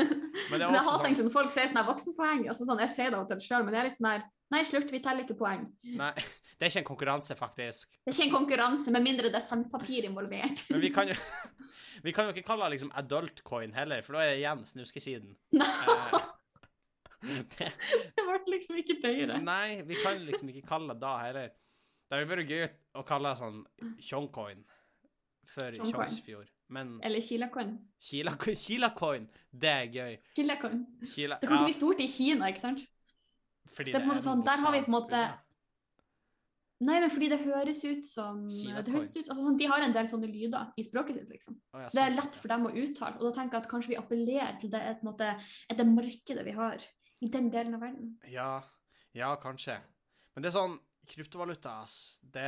[0.50, 2.44] Men jeg også hater sånn egentlig når folk sier sånn her voksenpoeng.
[2.52, 4.90] Altså sånn, jeg sier det til sjøl, men det er litt sånn her Nei, slutt,
[4.92, 5.62] vi teller ikke poeng.
[5.96, 6.10] Nei,
[6.60, 7.88] det er ikke en konkurranse, faktisk.
[8.04, 10.66] Det er ikke en konkurranse, med mindre det er sandpapir involvert.
[10.68, 11.16] Men vi kan jo
[12.04, 14.62] Vi kan jo ikke kalle det liksom adult coin heller, for da er det igjen
[14.68, 15.32] snuskesiden.
[15.62, 16.20] Nei,
[17.22, 17.68] Eh, det,
[18.16, 19.38] det ble liksom ikke bedre.
[19.42, 21.52] nei, vi kan liksom ikke kalle det da heller.
[22.12, 22.64] Det hadde vært gøy
[23.00, 23.60] å kalle det sånn
[24.04, 24.58] tjongcoin
[25.48, 25.92] for Tjongcoin.
[25.94, 26.50] Tjongsfjord.
[26.72, 27.70] Men Eller kilacoin.
[28.00, 30.18] Kila- Kilacoin, det er gøy.
[30.36, 30.82] Kilacoin.
[31.14, 32.84] Kila, Det kommer til å bli stort i Kina, ikke sant?
[33.72, 35.22] fordi det er på en måte sånn, der har vi på en måte-
[36.82, 38.84] Nei, men fordi det høres ut som Kilacoin.
[38.84, 41.56] det høres ut, altså sånn, De har en del sånne lyder i språket sitt, liksom.
[41.72, 43.16] Oh, det er sånn lett for dem å uttale.
[43.20, 45.30] Og da tenker jeg at kanskje vi appellerer til det, et, måte,
[45.70, 46.76] et det markedet vi har
[47.22, 48.16] i den delen av verden.
[48.28, 48.62] Ja,
[49.14, 49.78] ja, kanskje.
[50.34, 52.18] Men det er sånn kryptovaluta, ass.
[52.22, 52.46] Det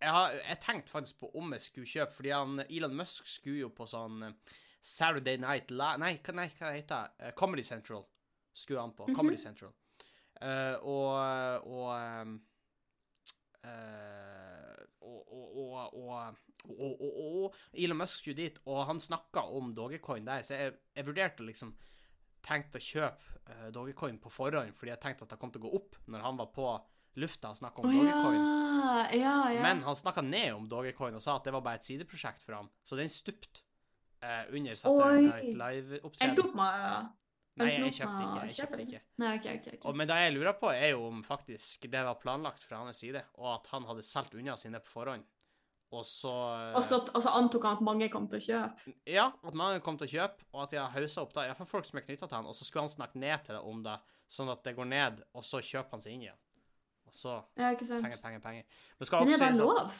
[0.00, 3.66] Jeg har jeg tenkte faktisk på om jeg skulle kjøpe, fordi han, Elon Musk skulle
[3.66, 7.26] jo på sånn eh, Saturday Night Live Nei, hva, nei, hva heter det?
[7.26, 8.06] Eh, Comedy Central
[8.56, 9.08] skulle han på.
[9.08, 9.16] Mhm.
[9.16, 9.74] Comedy Central.
[10.40, 11.88] Uh, og og,
[12.22, 12.38] um,
[13.60, 15.98] uh, og, og,
[16.64, 21.06] og, og Elon Musk skulle dit, og han snakka om Dogecoin der, så jeg, jeg
[21.06, 21.74] vurderte liksom
[22.46, 25.68] tenkt å kjøpe uh, Dogecoin på forhånd, fordi jeg tenkte at det kom til å
[25.68, 26.70] gå opp når han var på
[27.18, 28.40] lufta og snakka om oh, Dogecoin.
[28.40, 29.62] ja, ja, ja.
[29.64, 32.58] Men han snakka ned om Dogecoin og sa at det var bare et sideprosjekt for
[32.58, 32.70] han.
[32.86, 33.64] Så den stupte
[34.22, 35.22] eh, under Saturday.
[35.26, 36.44] Night Endte Live-opptreden.
[36.44, 37.08] opp med
[37.60, 38.44] Nei, jeg kjøpte ikke.
[38.46, 39.00] Jeg kjøpte ikke.
[39.20, 39.82] Nei, okay, okay, okay.
[39.90, 43.02] Og, men det jeg lurer på, er jo om faktisk det var planlagt fra hans
[43.02, 45.26] side, og at han hadde solgt unna sine på forhånd.
[45.90, 48.94] Og så eh, Og så og så antok han at mange kom til å kjøpe.
[49.10, 51.68] Ja, at mange kom til å kjøpe, og at de har haussa opp da, iallfall
[51.72, 53.82] folk som er knytta til han, og så skulle han snakke ned til det om
[53.84, 53.98] det,
[54.30, 56.40] sånn at det går ned, og så kjøper han seg inn igjen.
[57.10, 58.64] Og så Ja, penger, penger, penger.
[59.00, 59.76] Men, er det lov?
[59.76, 59.98] at- lov?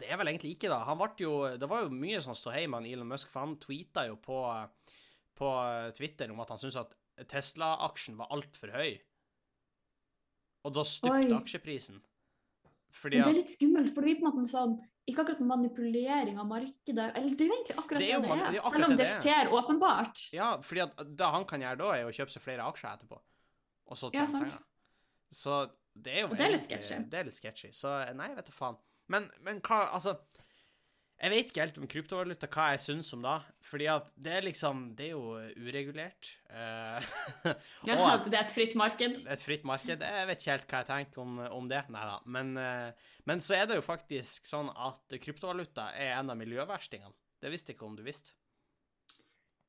[0.00, 0.80] Det er vel egentlig ikke, da.
[0.84, 3.54] Han ble jo, det var jo mye sånn ståhei med han Elon Musk, for han
[3.62, 4.40] tweeta jo på,
[5.38, 5.50] på
[5.94, 6.96] Twitter om at han syntes at
[7.30, 8.96] Tesla-aksjen var altfor høy.
[10.66, 12.00] Og da stupte aksjeprisen.
[12.96, 14.76] Fordi Men det er litt skummelt, for det blir på en måte sånn
[15.06, 18.28] Ikke akkurat manipulering av markedet, eller det er jo egentlig akkurat Det det er det
[18.56, 19.20] det er selv om det det det er.
[19.22, 20.22] skjer åpenbart.
[20.34, 23.20] Ja, fordi at det han kan gjøre da, er å kjøpe seg flere aksjer etterpå.
[23.86, 24.64] Og så tjene ja, penger.
[25.30, 25.70] Så
[26.04, 26.98] det er jo Og det er litt sketchy.
[27.10, 27.70] Det er litt sketchy.
[27.76, 28.78] Så nei, vet du faen.
[29.12, 30.16] Men, men hva Altså
[31.22, 33.36] Jeg vet ikke helt om kryptovaluta hva jeg syns om da.
[33.64, 36.32] Fordi at det er liksom Det er jo uregulert.
[36.50, 37.00] Uh,
[37.88, 39.22] Ja, det er et fritt marked.
[39.24, 40.02] et fritt marked.
[40.04, 41.84] Jeg vet ikke helt hva jeg tenker om, om det.
[41.92, 42.18] Nei da.
[42.38, 47.14] Men, uh, men så er det jo faktisk sånn at kryptovaluta er en av miljøverstingene.
[47.42, 48.36] Det visste ikke om du visste.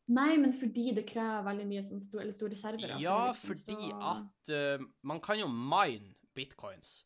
[0.07, 2.95] Nei, men fordi det krever veldig mye sånn store, store servere.
[3.03, 6.99] Ja, fordi at uh, man kan jo mine bitcoins.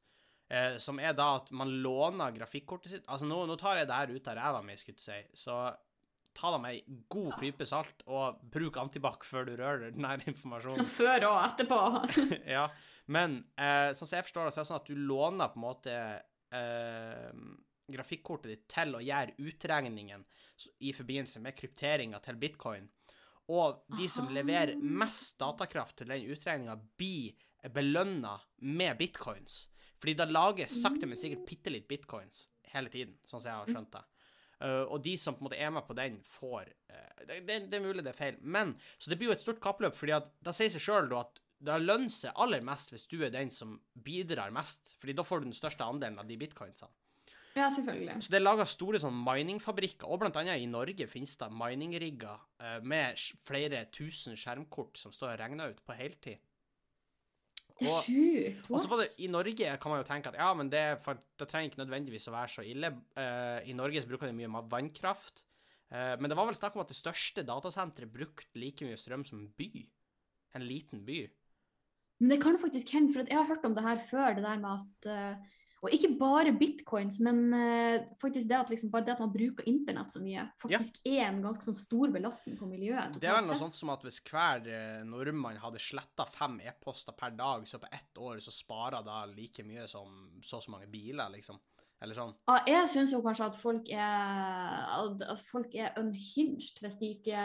[0.51, 3.95] eh, som er da at man låner grafikkortet sitt Altså, nå, nå tar jeg det
[4.01, 5.61] her ut av ræva mi, skulle jeg si, så
[6.35, 10.21] ta det med ei god klype salt, og bruk antibac før du rører den her
[10.31, 10.87] informasjonen.
[10.99, 11.79] Før og etterpå.
[12.55, 12.69] ja,
[13.11, 15.59] men eh, sånn som jeg forstår det, så er det sånn at du låner på
[15.59, 15.97] en måte
[16.55, 17.33] eh,
[17.91, 20.23] grafikkortet ditt til å gjøre utregningen
[20.87, 22.87] i forbindelse med krypteringa til bitcoin.
[23.51, 24.35] Og de som Aha.
[24.39, 27.35] leverer mest datakraft til den utregninga, blir
[27.69, 29.67] belønna med bitcoins.
[30.01, 33.69] Fordi da lages sakte, men sikkert bitte litt bitcoins hele tiden, sånn som jeg har
[33.69, 34.03] skjønt det.
[34.61, 37.55] Uh, og de som på en måte er med på den, får uh, det, det,
[37.71, 40.13] det er mulig det er feil, men Så det blir jo et stort kappløp, fordi
[40.13, 43.49] at da sier seg sjøl at det lønner seg aller mest hvis du er den
[43.53, 46.93] som bidrar mest, fordi da får du den største andelen av de bitcoinsene.
[47.51, 48.21] Ja, selvfølgelig.
[48.23, 52.37] Så det er laga store sånn miningfabrikker, og blant annet i Norge finnes det miningrigger
[52.63, 56.39] uh, med flere tusen skjermkort som står og regner ut på heltid.
[57.81, 58.67] Det er sjukt.
[58.69, 59.07] Og så var det.
[59.21, 62.29] I Norge kan man jo tenke at ja, men det, for, det trenger ikke nødvendigvis
[62.29, 62.93] å være så ille.
[63.17, 65.43] Uh, I Norge så bruker de mye vannkraft.
[65.91, 69.25] Uh, men det var vel snakk om at det største datasenteret brukte like mye strøm
[69.27, 69.85] som en by.
[70.59, 71.23] En liten by.
[72.21, 74.59] Men det kan faktisk hende, for jeg har hørt om det her før, det der
[74.61, 79.15] med at eh, Og ikke bare bitcoins, men eh, faktisk det at liksom bare det
[79.15, 83.15] at man bruker internett så mye, faktisk er en ganske sånn stor belastning på miljøet.
[83.17, 83.63] Det er vel noe sett.
[83.63, 87.89] sånt som at hvis hver eh, nordmann hadde sletta fem e-poster per dag, så på
[87.91, 91.57] ett år så sparer da like mye som så og så mange biler, liksom.
[92.01, 92.31] Eller sånn.
[92.49, 97.43] Ja, jeg syns jo kanskje at folk er, at folk er unhinged hvis de ikke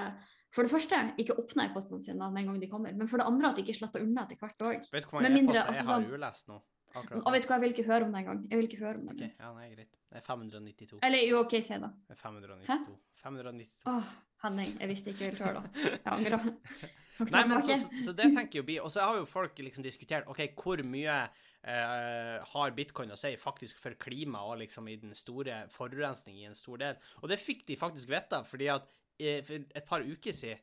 [0.56, 3.26] For det første ikke åpner e-postene sine med en gang de kommer, men for det
[3.28, 4.86] andre at de ikke sletter unna etter hvert òg.
[4.92, 6.60] Vet du hvor mange e-poster altså jeg har sånn- ulest nå?
[6.96, 8.44] Akkurat Og vet du hva, jeg vil ikke høre om det engang.
[8.50, 9.98] Jeg vil ikke høre om det OK, ja, nei, greit.
[10.06, 11.00] Det er 592.
[11.06, 11.90] Eller jo, OK, si det.
[12.06, 13.00] Det er 592.
[13.22, 13.90] 592.
[13.92, 15.84] Åh, Henning, jeg visste ikke ville høre det.
[15.96, 16.48] Jeg angrer.
[17.32, 18.76] Nei, men så, så det tenker jo vi.
[18.82, 23.32] Og så har jo folk liksom diskutert OK, hvor mye eh, har bitcoin å si
[23.40, 27.00] faktisk for klima og liksom i den store forurensning i en stor del?
[27.22, 30.60] Og det fikk de faktisk vite, fordi at eh, for et par uker siden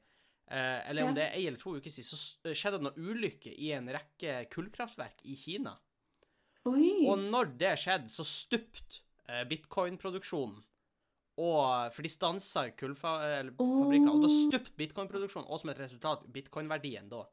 [0.48, 3.56] eh, eller om det er ei eller to uker siden, så skjedde det noe ulykke
[3.58, 5.74] i en rekke kullkraftverk i Kina.
[6.70, 7.08] Oi.
[7.12, 10.62] Og når det skjedde, så stupte eh, bitcoin-produksjonen.
[11.34, 17.24] Og, for de stansa kullfabrikkene, og da stupte bitcoin-produksjonen, og som et resultat bitcoin-verdien da.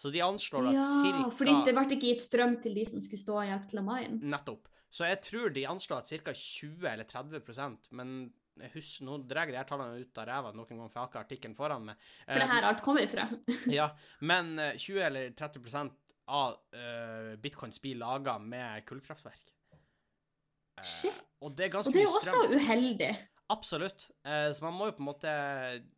[0.00, 3.02] Så de anslår at ja, cirka fordi det ble ikke gitt strøm til de som
[3.04, 4.20] skulle stå og hjelpe til å mine.
[4.32, 4.70] Nettopp.
[4.90, 6.32] Så jeg tror de anslår at ca.
[6.34, 8.14] 20 eller 30% men
[8.60, 11.02] jeg husker, nå drar jeg de her tallene ut av ræva noen ganger, for jeg
[11.02, 12.08] har ikke artikkelen foran meg.
[12.26, 13.26] For det her alt kommer ifra.
[13.78, 13.86] Ja,
[14.26, 15.92] men eh, 20 eller 30
[16.30, 19.50] av uh, bitcoins blir laga med kullkraftverk.
[19.72, 21.26] Eh, Shit.
[21.40, 23.10] Og det er ganske Og det er jo også uheldig.
[23.50, 24.06] Absolutt.
[24.22, 25.32] Uh, så man må jo på en måte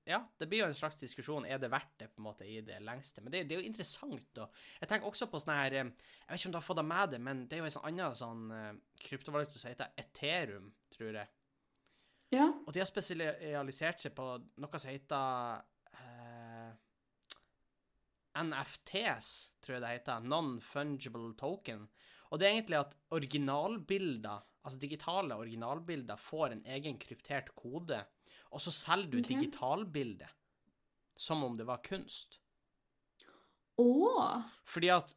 [0.08, 1.44] Ja, det blir jo en slags diskusjon.
[1.44, 3.20] Er det verdt det på en måte i det lengste?
[3.20, 4.40] Men det, det er jo interessant.
[4.40, 6.88] Og jeg tenker også på sånn her Jeg vet ikke om du har fått det
[6.88, 11.20] med deg, men det er jo en sånn annen sånn kryptovaluta som heter Ethereum, tror
[11.20, 11.28] jeg.
[12.32, 12.48] Ja.
[12.64, 15.60] Og de har spesialisert seg på noe som heter
[18.38, 20.26] NFTs, tror jeg det heter.
[20.28, 21.86] Non-fungible token.
[22.30, 28.00] Og det er egentlig at originalbilder, altså digitale originalbilder, får en egen kryptert kode,
[28.52, 29.34] og så selger du okay.
[29.34, 30.32] digitalbildet
[31.16, 32.40] som om det var kunst.
[33.76, 34.40] Oh.
[34.64, 35.14] Fordi at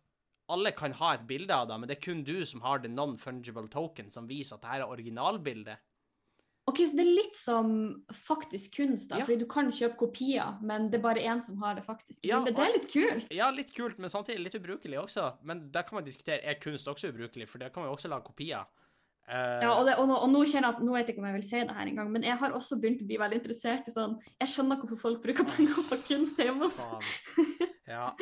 [0.51, 2.91] alle kan ha et bilde av det, men det er kun du som har det
[2.93, 5.81] non-fungible token som viser at det her er originalbildet.
[6.65, 7.67] Ok, så det er litt som
[8.25, 9.19] faktisk kunst, da.
[9.19, 9.25] Ja.
[9.27, 12.39] Fordi du kan kjøpe kopier, men det er bare én som har det faktiske Ja,
[12.41, 12.57] bildet.
[12.57, 13.35] Det er litt kult.
[13.37, 15.27] Ja, litt kult, men samtidig litt ubrukelig også.
[15.45, 18.09] Men der kan man diskutere er kunst også ubrukelig, for der kan man jo også
[18.09, 18.65] lage kopier.
[19.29, 21.21] Uh, Ja, og, det, og, nå, og nå kjenner jeg at, nå vet jeg ikke
[21.23, 23.39] om jeg vil si det her engang, men jeg har også begynt å bli veldig
[23.41, 26.81] interessert i sånn Jeg skjønner hvorfor folk bruker penger på kunst hjemme hos.
[27.85, 28.15] Ja.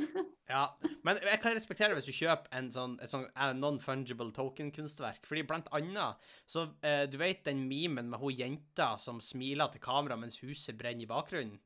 [0.52, 0.62] ja.
[1.04, 5.26] Men jeg kan respektere hvis du kjøper en sånn, et sånn eh, non-fungible token-kunstverk.
[5.28, 9.84] Fordi blant annet Så eh, du vet den memen med hun jenta som smiler til
[9.84, 11.60] kamera mens huset brenner i bakgrunnen?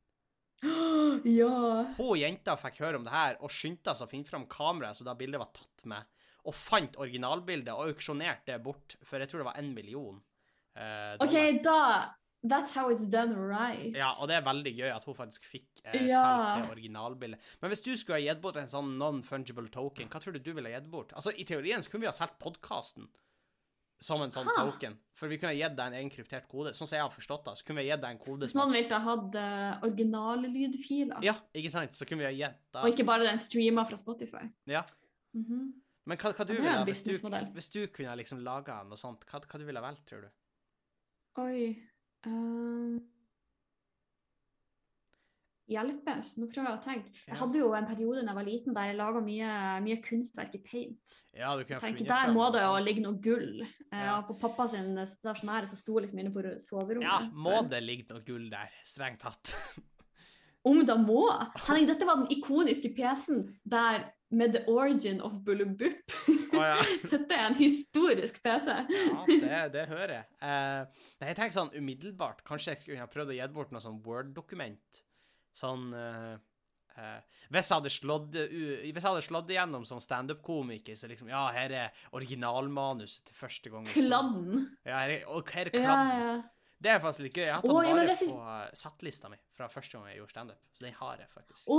[1.25, 1.85] Ja.
[1.95, 5.07] Hun jenta fikk høre om det her og skyndte seg å finne fram kameraet som
[5.07, 6.09] da bildet var tatt med,
[6.45, 10.19] og fant originalbildet og auksjonerte det bort for jeg tror det var en million.
[10.75, 11.79] eh, OK, da
[12.47, 13.95] That's how it's done right.
[13.97, 16.21] Ja, og det er veldig gøy at hun faktisk fikk eh, Ja.
[16.21, 17.41] solgt det originalbildet.
[17.63, 20.53] Men hvis du skulle ha gitt bort en sånn non-fungible token, hva tror du du
[20.53, 21.15] ville gitt bort?
[21.17, 23.09] Altså, I teorien så kunne vi ha solgt podkasten
[24.05, 24.59] som en sånn Ha.
[24.67, 24.99] token.
[25.17, 26.75] For vi kunne ha gitt deg en egen kryptert kode.
[26.77, 28.55] Sånn som jeg har forstått det, så kunne vi ha gitt deg en kode Hvis
[28.59, 31.23] noen ville ha hatt uh, originallydfiler.
[31.25, 31.97] Ja, ikke sant?
[31.97, 34.45] Så kunne vi ha gitt og ikke bare den streama fra Spotify.
[34.69, 34.85] Ja.
[35.33, 35.73] Mhm.
[36.05, 37.47] Men hva, hva du ville ha hvis du, businessmodell.
[37.55, 39.25] hvis du kunne liksom laga noe sånt?
[39.25, 40.29] Hva, hva du ville valgt, tror du?
[41.41, 41.81] Oi
[42.27, 43.03] ehm,
[45.65, 46.35] Hjelpes.
[46.37, 47.13] Nå prøver jeg å tenke.
[47.25, 49.53] Jeg hadde jo en periode da jeg var liten der jeg laga mye,
[49.87, 51.15] mye kunstverk i paint.
[51.33, 53.63] Ja, du kan tenkte, Der må det jo ligge noe gull.
[53.65, 54.19] Eh, Ja.
[54.29, 57.09] På pappa sin stasjonære så sto liksom inne på soverommet.
[57.09, 58.69] Ja, må det ligge noe gull der?
[58.85, 59.55] Strengt tatt.
[60.65, 61.23] Om det må!
[61.67, 66.13] Henning, dette var den ikoniske PC-en der med the origin of Bullebup.
[66.55, 66.79] Oh, ja.
[67.13, 68.71] dette er en historisk PC.
[68.71, 70.27] Ja, det, det hører jeg.
[70.39, 74.01] Eh, jeg tenker sånn umiddelbart Kanskje jeg kunne ha prøvd å gi bort noe sånn
[74.07, 75.03] Word-dokument.
[75.55, 76.33] Sånn eh,
[76.99, 78.57] eh, hvis, jeg hadde slått, uh,
[78.87, 83.73] hvis jeg hadde slått igjennom som standup-komiker, så liksom Ja, her er originalmanuset til første
[83.75, 83.87] gang.
[83.93, 84.67] Kladden.
[84.87, 86.19] Ja, her er, her er kladden.
[86.25, 86.35] ja.
[86.85, 87.47] Det er faktisk litt gøy.
[87.47, 90.11] Jeg har tatt ja, men vare det er på sattlista settlista mi fra første gang
[90.11, 90.59] jeg gjorde standup.
[90.77, 91.69] Så den har jeg faktisk.
[91.73, 91.79] Å,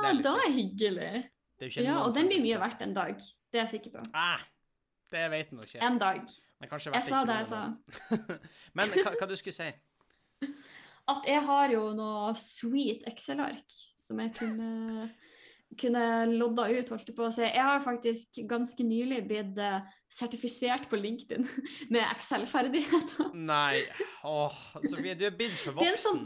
[0.00, 1.10] Det er da er hyggelig.
[1.60, 3.14] Ja, og den blir mye verdt en dag.
[3.18, 4.04] Det er jeg sikker på.
[4.18, 4.42] Ah,
[5.14, 5.82] det vet jeg ikke.
[5.86, 6.22] En dag.
[6.64, 7.62] Jeg sa det jeg sa.
[8.76, 9.68] Men hva, hva du skulle si?
[11.12, 15.08] At jeg har jo noe sweet Excel-ark som jeg kunne,
[15.80, 17.44] kunne lodda ut, holdt jeg på å si.
[17.44, 21.44] Jeg har faktisk ganske nylig blitt eh, sertifisert på LinkedIn
[21.94, 23.34] med Excel-ferdigheter.
[23.36, 23.84] Nei.
[24.24, 26.24] Åh, Sofie, du er blitt for en voksen.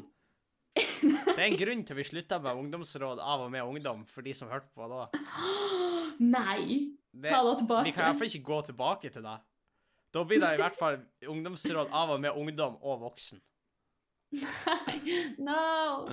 [0.77, 4.35] Det er en grunn til vi slutta med ungdomsråd av og med ungdom, for de
[4.37, 5.09] som hørte på da.
[6.37, 6.95] Nei!
[7.09, 9.39] Det, Ta det vi kan i hvert fall ikke gå tilbake til det.
[10.15, 13.41] Da blir det i hvert fall ungdomsråd av og med ungdom og voksen,
[14.37, 15.35] Nei!
[15.41, 16.09] no!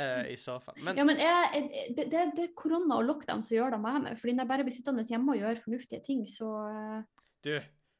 [0.00, 0.78] eh, i så fall.
[0.80, 3.80] Men Ja, men jeg, jeg, det, det, det er korona og lockdown som gjør det
[3.82, 4.16] med meg.
[4.20, 7.52] Fordi når jeg bare blir sittende hjemme og gjør fornuftige ting, så, eh, du,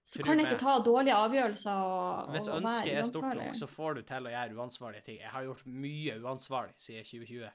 [0.04, 3.68] så kan jeg ikke ta dårlige avgjørelser og, hvis og ønsket er stort nok, så
[3.70, 5.20] får du til å gjøre uansvarlige ting.
[5.22, 7.52] Jeg har gjort mye uansvarlig siden 2020,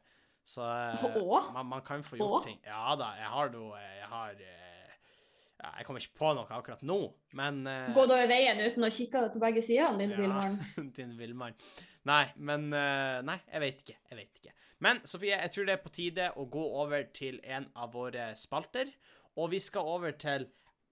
[0.48, 2.46] så eh, man, man kan få gjort Åh?
[2.48, 2.60] ting.
[2.66, 4.96] Ja da, jeg har noe Jeg har eh,
[5.60, 6.98] ja, Jeg kommer ikke på noe akkurat nå,
[7.36, 10.22] men uh, Gå da i veien uten å kikke til begge sidene, din Ja.
[10.24, 10.58] villmann.
[10.98, 11.58] Din villmann.
[12.08, 13.98] Nei, men uh, Nei, jeg vet ikke.
[14.08, 14.54] Jeg vet ikke.
[14.86, 18.30] Men Sofie, jeg tror det er på tide å gå over til en av våre
[18.40, 18.92] spalter.
[19.38, 20.48] Og vi skal over til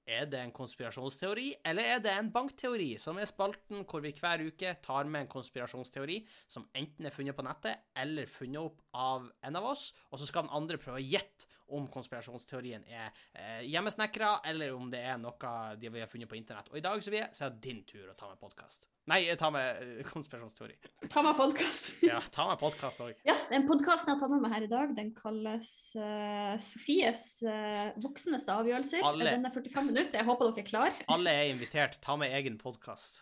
[0.06, 4.44] Er det en konspirasjonsteori, eller er det en bankteori, som er spalten hvor vi hver
[4.46, 9.26] uke tar med en konspirasjonsteori som enten er funnet på nettet eller funnet opp av
[9.42, 13.64] en av oss, og så skal den andre prøve å gjette om konspirasjonsteorien er eh,
[13.66, 16.70] hjemmesnekra, eller om det er noe de har funnet på internett.
[16.70, 18.86] Og i dag så er det din tur å ta med podkast.
[19.06, 20.74] Nei, ta med eh, konspirasjonsteori.
[21.14, 21.92] Ta med podkast.
[22.10, 23.14] Ja, ta med podkast òg.
[23.28, 27.28] Ja, den podkasten jeg har tatt med meg her i dag, den kalles uh, Sofies
[27.46, 29.06] uh, voksneste avgjørelser.
[29.06, 30.18] Alle- Den er 45 minutter.
[30.22, 30.98] Jeg håper dere er klar.
[31.18, 32.00] Alle er invitert.
[32.02, 33.22] Ta med egen podkast.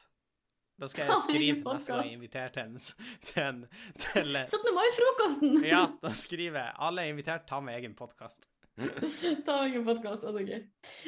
[0.80, 2.80] Da skal jeg skrive til neste gang jeg inviterer til en,
[3.28, 3.60] til en
[4.00, 4.72] til, 17.
[4.74, 5.60] mai-frokosten!
[5.68, 8.48] Ja, da skriver jeg 'Alle er invitert, ta med egen podkast'.
[9.46, 10.62] Ta ingen podkast, det er gøy.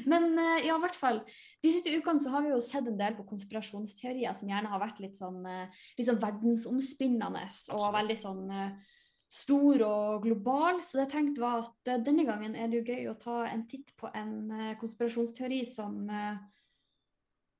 [0.10, 1.21] Men eh, ja, i hvert fall.
[1.65, 4.84] De siste ukene så har vi jo sett en del på konspirasjonsteorier som gjerne har
[4.84, 8.97] vært litt sånn, eh, litt sånn verdensomspinnende og veldig sånn eh,
[9.41, 10.84] stor og global.
[10.86, 13.65] Så det jeg tenkte var at denne gangen er det jo gøy å ta en
[13.69, 16.04] titt på en konspirasjonsteori som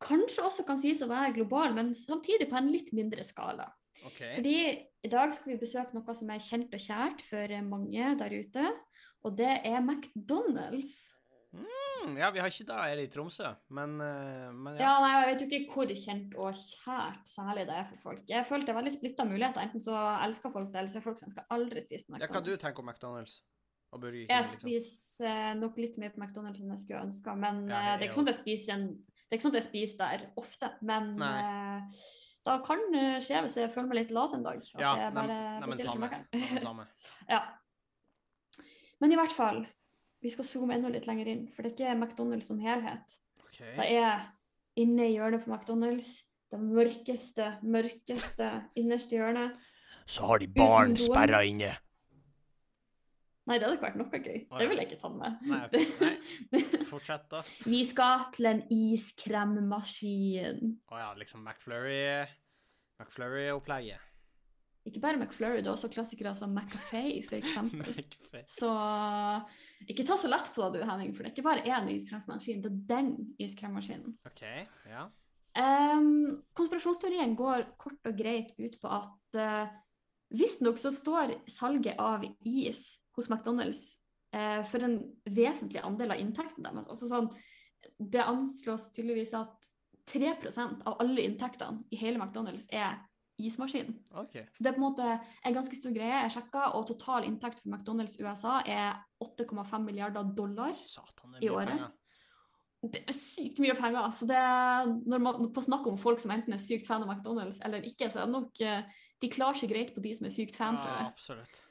[0.06, 3.72] kanskje også kan sies å være global, men samtidig på en litt mindre skala.
[4.06, 4.36] Okay.
[4.36, 4.58] Fordi
[5.08, 8.66] i dag skal vi besøke noe som er kjent og kjært for mange der ute,
[9.26, 10.96] og det er McDonald's.
[11.56, 15.00] Mm, ja, vi har ikke det i Tromsø, men, eh, men Ja, ja.
[15.02, 18.24] nei, Jeg vet jo ikke hvor kjent og kjært særlig det er for folk.
[18.30, 19.64] Jeg føler det er veldig splitta muligheter.
[19.64, 22.28] Enten så elsker folk det, eller så er folk som skal aldri spise på McDonald's.
[22.28, 22.34] ja.
[22.36, 23.40] Hva du tenker om McDonald's
[23.96, 24.30] og Burger King?
[24.30, 24.62] Jeg liksom?
[24.68, 28.00] spiser eh, nok litt mye på McDonald's enn jeg skulle ønska, men Ja, eh, jeg
[28.04, 28.88] det er sånn at jeg spiser en
[29.26, 32.02] det er ikke sånn at jeg spiser der ofte, men eh,
[32.46, 34.60] da kan det skje hvis jeg føler meg litt lat en dag.
[34.62, 36.10] at Ja, jeg nei, bare nei, men samme.
[36.62, 36.86] Samme.
[37.34, 37.40] Ja.
[39.06, 39.60] Men i hvert fall,
[40.26, 43.12] vi skal zoome enda litt lenger inn, for det er ikke McDonald's som helhet.
[43.44, 43.76] Okay.
[43.78, 44.24] Det er
[44.82, 46.08] inne i hjørnet på McDonald's,
[46.50, 48.48] det mørkeste, mørkeste,
[48.82, 49.60] innerste hjørnet.
[50.10, 51.76] Så har de barn sperra inne.
[53.46, 54.42] Nei, det hadde ikke vært noe gøy.
[54.58, 55.38] Det ville jeg ikke tatt med.
[55.54, 55.62] Nei,
[56.02, 56.66] nei.
[56.90, 57.44] Fortsett, da.
[57.70, 60.66] Vi skal til en iskremmaskin.
[60.90, 62.26] Å ja, liksom McFlurry
[62.98, 64.02] McFlurry-opplegget.
[64.86, 67.96] Ikke bare McFlurry, det er også klassikere som for eksempel.
[68.58, 68.70] Så
[69.90, 72.62] ikke ta så lett på det, du, Henning, for det er ikke bare én iskremmaskin,
[72.62, 73.10] det er den
[73.42, 74.14] iskremmaskinen.
[74.30, 75.08] Okay, ja.
[75.56, 79.74] Um, konspirasjonsteorien går kort og greit ut på at uh,
[80.36, 83.96] visstnok så står salget av is hos McDonald's
[84.36, 86.90] uh, for en vesentlig andel av inntekten deres.
[86.92, 87.32] Altså sånn,
[87.98, 89.72] det anslås tydeligvis at
[90.12, 93.00] 3% av alle inntektene i hele McDonald's er
[93.42, 93.98] ismaskinen.
[94.12, 94.46] Okay.
[94.54, 95.08] Så det er på en måte
[95.46, 96.22] en ganske stor greie.
[96.24, 100.74] Jeg sjekka, og total inntekt for McDonald's USA er 8,5 milliarder dollar.
[100.82, 101.74] Satan, I året?
[101.76, 101.94] penger.
[102.86, 104.12] Det er sykt mye penger.
[104.14, 104.40] Så det,
[105.10, 108.12] når man på snakk om folk som enten er sykt fan av McDonald's eller ikke,
[108.14, 108.84] så er det nok eh,
[109.24, 111.14] De klarer seg greit på de som er sykt fan, tror Ja, jeg.
[111.16, 111.62] absolutt.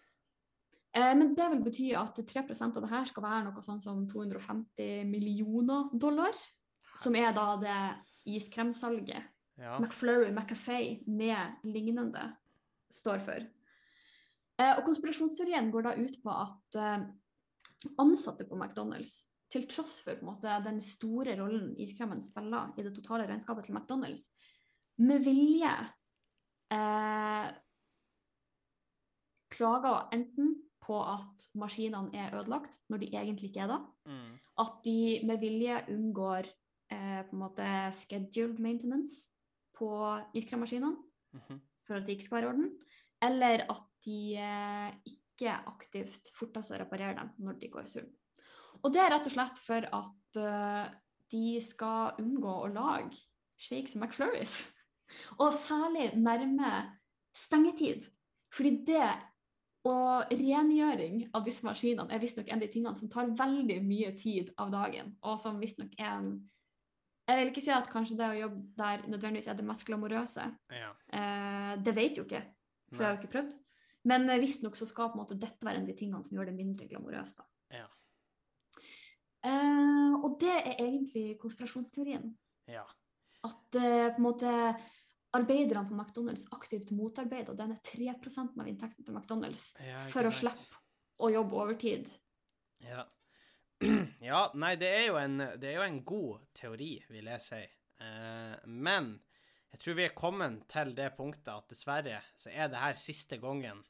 [0.95, 4.03] Eh, men det vil bety at 3% av det her skal være noe sånn som
[4.11, 6.35] 250 millioner dollar.
[6.99, 7.79] Som er da det
[8.35, 9.77] iskremsalget Ja.
[9.79, 12.25] McFlurry, McAfee med lignende
[12.91, 13.45] står for.
[14.59, 17.05] Eh, og konspirasjonsteorien går da ut på at eh,
[18.03, 23.29] ansatte på McDonald's, til tross for måte, den store rollen iskremen spiller i det totale
[23.29, 24.27] regnskapet til McDonald's,
[24.99, 25.71] med vilje
[26.75, 27.51] eh,
[29.55, 34.33] klager enten på at maskinene er ødelagt, når de egentlig ikke er det, Mm.
[34.59, 36.51] at de med vilje unngår
[36.93, 39.31] eh, på en måte scheduled maintenance
[39.75, 39.91] på
[40.37, 40.97] iskremmaskinene
[41.35, 41.61] Mhm.
[41.87, 42.71] for at det ikke skal være orden,
[43.23, 48.15] eller at de eh, ikke aktivt forter seg å reparere dem når de går sulten.
[48.85, 50.93] Og det er rett og slett for at uh,
[51.33, 53.17] de skal unngå å lage
[53.57, 54.59] shakes og McFlurries.
[55.41, 56.71] Og særlig nærme
[57.35, 58.09] stengetid.
[58.53, 59.07] Fordi det
[59.85, 64.15] og rengjøring av disse maskinene er visstnok en av de tingene som tar veldig mye
[64.17, 66.31] tid av dagen, og som visstnok er en
[67.25, 70.45] Jeg vil ikke si at kanskje det å jobbe der nødvendigvis er det mest glamorøse.
[70.77, 70.91] Ja.
[71.17, 72.43] Eh, det vet jo ikke,
[72.93, 73.55] for jeg har jo ikke prøvd.
[74.11, 76.37] Men eh, visstnok så skal på en måte dette være en av de tingene som
[76.37, 77.41] gjør det mindre glamorøst.
[77.41, 77.81] da.
[77.81, 77.87] Ja.
[79.45, 82.29] Eh, og det er egentlig konspirasjonsteorien.
[82.73, 82.85] ja.
[83.45, 84.51] At eh, på en måte
[85.35, 89.75] arbeiderne på McDonald's aktivt motarbeider denne 3 av inntekten til McDonald's
[90.13, 90.81] for å slippe
[91.21, 92.09] å jobbe overtid.
[92.81, 93.05] Ja.
[94.31, 97.63] ja, nei, det er, jo en, det er jo en god teori, vil jeg si.
[98.05, 99.15] Eh, men
[99.75, 103.41] jeg tror vi er kommet til det punktet at dessverre så er det her siste
[103.43, 103.83] gangen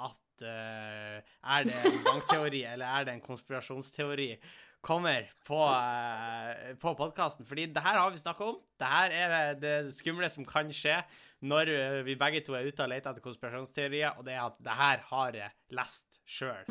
[0.00, 4.32] at eh, Er det en bankteori eller er det en konspirasjonsteori
[4.80, 7.46] kommer på, eh, på podkasten.
[7.46, 8.60] Fordi det her har vi snakka om.
[8.80, 11.02] Det her er det skumle som kan skje
[11.40, 14.58] når eh, vi begge to er ute og leter etter konspirasjonsteorier, og det er at
[14.60, 16.64] det her har jeg lest sjøl.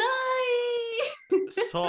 [0.00, 1.50] Nei!
[1.50, 1.84] Så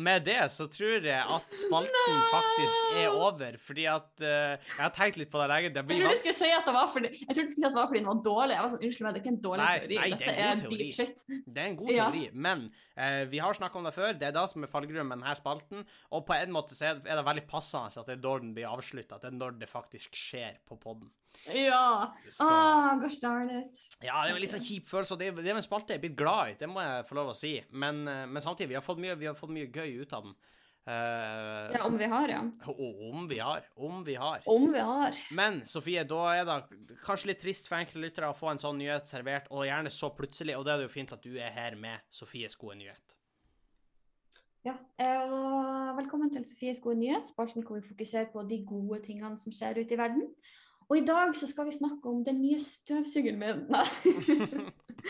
[0.00, 4.92] med det så tror jeg at spalten faktisk er over, fordi at uh, Jeg har
[4.96, 5.72] tenkt litt på det lenge.
[5.74, 7.64] Det Jeg blir trodde du skulle si at det var fordi, jeg trodde du skulle
[7.64, 8.54] si at det var fordi den var dårlig.
[8.54, 9.98] Jeg var sånn, Unnskyld meg, det er ikke en dårlig Nei, teori.
[9.98, 10.78] nei, det er Dette er teori.
[10.80, 11.22] deep shit.
[11.50, 12.06] Det er en god Ja.
[12.06, 12.64] teori, men
[12.96, 14.12] uh, vi har snakka om det før.
[14.22, 15.84] Det er det som er fallgrunnen med denne spalten.
[16.14, 18.54] Og på en måte så det, er det veldig passende at det er når den
[18.56, 19.18] blir avslutta.
[19.18, 21.10] At det er når det faktisk skjer på poden.
[21.54, 22.12] Ja.
[22.28, 23.76] Så Ah, gosh darn it.
[24.02, 25.14] Ja, det er en litt sånn kjip følelse.
[25.16, 27.18] og Det, det er en spalte jeg er blitt glad i, det må jeg få
[27.18, 27.54] lov å si.
[27.70, 30.24] Men, eh, men samtidig, vi har, fått mye, vi har fått mye gøy ut av
[30.28, 30.34] den.
[30.88, 32.40] Uh, Ja, om vi har, ja.
[32.72, 33.66] om vi har.
[33.76, 34.40] Om vi har.
[34.48, 35.14] Om vi har.
[35.30, 38.80] Men Sofie, da er det kanskje litt trist for enkelte lyttere å få en sånn
[38.80, 40.56] nyhet servert, og gjerne så plutselig.
[40.56, 43.14] Og da er det jo fint at du er her med Sofies gode nyhet.
[44.64, 44.74] Ja.
[45.00, 49.38] eh, og velkommen til Sofies gode nyhet, spalten hvor vi fokuserer på de gode tingene
[49.40, 50.26] som skjer ute i verden.
[50.90, 53.66] Og i dag så skal vi snakke om den nye støvsugeren min.
[53.74, 53.84] Nei.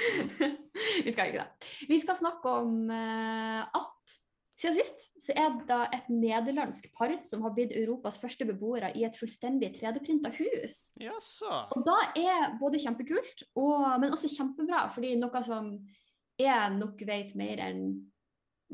[1.07, 1.70] vi skal ikke det.
[1.89, 4.18] Vi skal snakke om eh, at
[4.61, 9.07] siden sist så er det et nederlandsk par som har blitt Europas første beboere i
[9.09, 10.91] et fullstendig 3D-printa hus.
[11.01, 11.49] Jaså.
[11.72, 15.72] Og da er både kjempekult, og, men også kjempebra, fordi noe som
[16.41, 17.85] jeg nok vet mer enn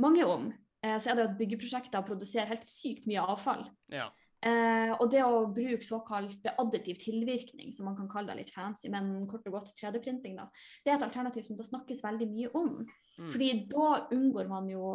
[0.03, 0.51] mange om,
[0.83, 3.69] eh, så er det at byggeprosjekter produserer helt sykt mye avfall.
[3.95, 4.11] Ja.
[4.45, 8.91] Eh, og det å bruke såkalt additiv tilvirkning, som man kan kalle det litt fancy,
[8.93, 10.47] men kort og godt 3D-printing, da,
[10.85, 12.73] det er et alternativ som det snakkes veldig mye om.
[13.17, 13.31] Mm.
[13.33, 14.91] Fordi da unngår man jo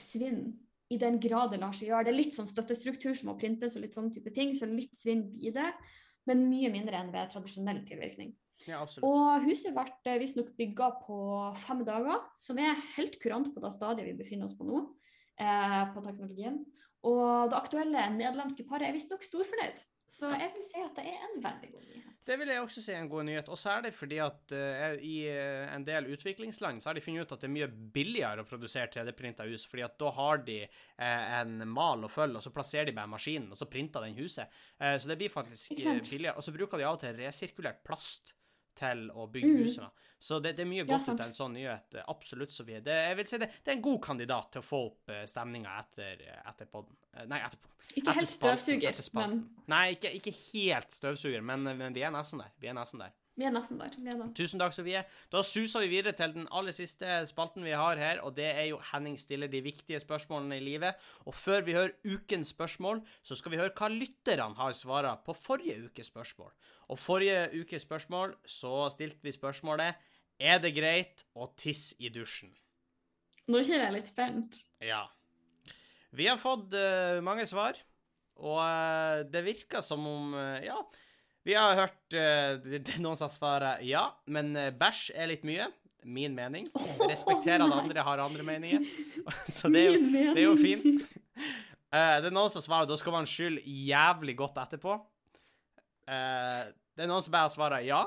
[0.00, 0.46] svinn
[0.92, 2.08] i den grad det lar seg gjøre.
[2.08, 4.96] Det er litt sånn støttestruktur som må printes og litt sånn type ting, så litt
[4.96, 5.68] svinn blir det,
[6.28, 8.32] men mye mindre enn ved tradisjonell tilvirkning.
[8.68, 8.80] ja.
[9.04, 11.16] Og huset ble visstnok bygga på
[11.66, 14.84] fem dager, som er helt kurant på det stadiet vi befinner oss på nå,
[15.42, 16.62] eh, på teknologien.
[17.04, 19.82] Og det aktuelle nederlandske paret er visstnok storfornøyd.
[20.08, 22.10] Så jeg vil si at det er en veldig god nyhet.
[22.24, 25.14] Det vil jeg også si er en god nyhet, og særlig fordi at uh, i
[25.28, 28.48] eh, en del utviklingsland så har de funnet ut at det er mye billigere å
[28.48, 32.52] produsere 3D-printa hus, fordi at da har de uh, en mal å følge, og så
[32.54, 34.52] plasserer de bare maskinen, og så printer den huset.
[34.80, 36.36] Uh, så det blir faktisk billigere.
[36.36, 38.36] Og så bruker de av og til resirkulert plast
[38.78, 39.88] til å bygge husene.
[39.90, 40.10] huset.
[40.24, 41.94] Så det, det er mye Ja, godt ut av en sånn nyhet.
[41.98, 42.80] eh, Absolutt, Sofie.
[42.80, 45.22] Det, jeg vil si det, det er en god kandidat til å få opp uh,
[45.28, 46.96] stemninga etter, etter podden.
[47.12, 47.68] Eh, nei, etterpå.
[47.94, 49.36] Ikke Etter helt støvsuger, men
[49.70, 52.54] Nei, ikke, ikke helt støvsuger, men, men vi er nesten der.
[52.62, 53.12] Vi er nesten der.
[53.34, 53.94] Vi er nesten der.
[53.98, 54.28] Vi er da.
[54.38, 55.00] Tusen takk, Sofie.
[55.32, 58.68] Da suser vi videre til den aller siste spalten vi har her, og det er
[58.68, 61.00] jo Henning stiller de viktige spørsmålene i livet.
[61.26, 65.34] Og før vi hører ukens spørsmål, så skal vi høre hva lytterne har svara på
[65.34, 66.52] forrige ukes spørsmål.
[66.94, 69.98] Og forrige ukes spørsmål så stilte vi spørsmålet
[70.38, 72.54] Er det greit å tisse i dusjen?
[73.50, 74.62] Nå kjenner jeg litt spent.
[74.82, 75.04] Ja.
[76.14, 77.76] Vi har fått uh, mange svar,
[78.38, 80.78] og uh, det virker som om uh, Ja.
[81.44, 85.68] Vi har hørt uh, noen som svarer ja, men uh, bæsj er litt mye.
[86.04, 86.66] Min mening.
[87.08, 88.82] Respekterer at andre har andre meninger.
[89.56, 91.06] Så det er jo, det er jo fint.
[91.88, 94.98] Uh, det er noen som svarer da skal man skylde jævlig godt etterpå.
[96.04, 98.02] Uh, det er noen som bare svarer ja.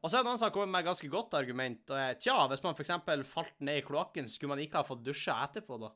[0.00, 1.84] Og så er det noen som har kommet med et ganske godt argument.
[1.88, 2.94] Og er, tja, hvis man f.eks.
[3.30, 5.92] falt ned i kloakken, skulle man ikke ha fått dusja etterpå, da?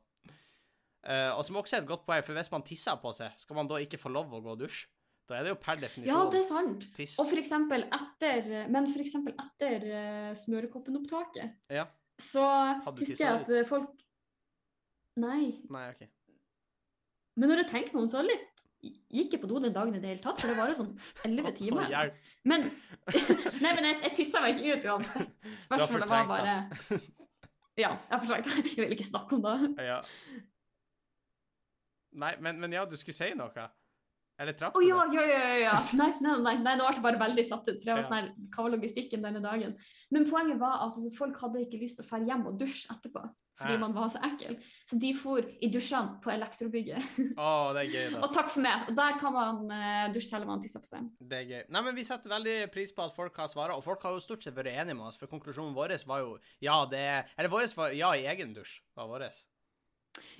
[1.08, 3.56] Uh, og som også er et godt poeng, for hvis man tisser på seg, skal
[3.60, 4.88] man da ikke få lov å gå og dusje?
[5.28, 6.86] Da er det jo per definisjon Ja, det er sant.
[6.96, 7.18] tiss.
[7.20, 11.84] Og for eksempel etter, men for eksempel etter uh, smørekoppenopptaket, Ja.
[12.30, 12.44] så
[12.96, 13.56] husker jeg at ut?
[13.56, 13.90] eh, folk
[15.18, 15.58] Nei.
[15.68, 16.06] Nei, OK.
[17.38, 18.64] Men når jeg tenker meg om, så litt
[19.10, 20.92] gikk jeg på do den dagen i det hele tatt, for det var jo sånn
[21.26, 21.90] elleve timer.
[22.46, 22.68] Men
[23.64, 25.32] Nei, men jeg, jeg tissa meg ikke ut uansett.
[25.66, 26.54] Spørsmålet var bare
[27.78, 28.54] Ja, jeg har det.
[28.72, 29.84] Jeg vil ikke snakke om det.
[29.86, 29.98] Ja.
[32.18, 33.66] Nei, men, men ja, du skulle si noe?
[34.38, 35.74] Eller traff Å du ja, ja, ja, ja, ja.
[36.00, 37.80] Nei, nei, nei, nei, nå ble jeg bare veldig satt ut.
[37.80, 39.74] For jeg var sånn hva var logistikken denne dagen?
[40.14, 42.86] Men poenget var at altså, folk hadde ikke lyst til å dra hjem og dusje
[42.94, 43.26] etterpå.
[43.58, 43.78] Fordi Hæ?
[43.82, 44.54] man var så ekkel.
[44.86, 47.02] Så de for i dusjene på elektrobygget.
[47.34, 48.20] Oh, det er gøy, da.
[48.24, 48.84] Og takk for meg.
[48.86, 51.10] Og der kan man uh, dusje selv om man tisser på seg.
[51.18, 51.60] Det er gøy.
[51.74, 54.22] Nei, men Vi setter veldig pris på at folk har svara, og folk har jo
[54.22, 55.18] stort sett vært enige med oss.
[55.18, 58.78] For konklusjonen vår var jo ja, det er Eller vår var ja i egen dusj.
[58.94, 59.42] var våres.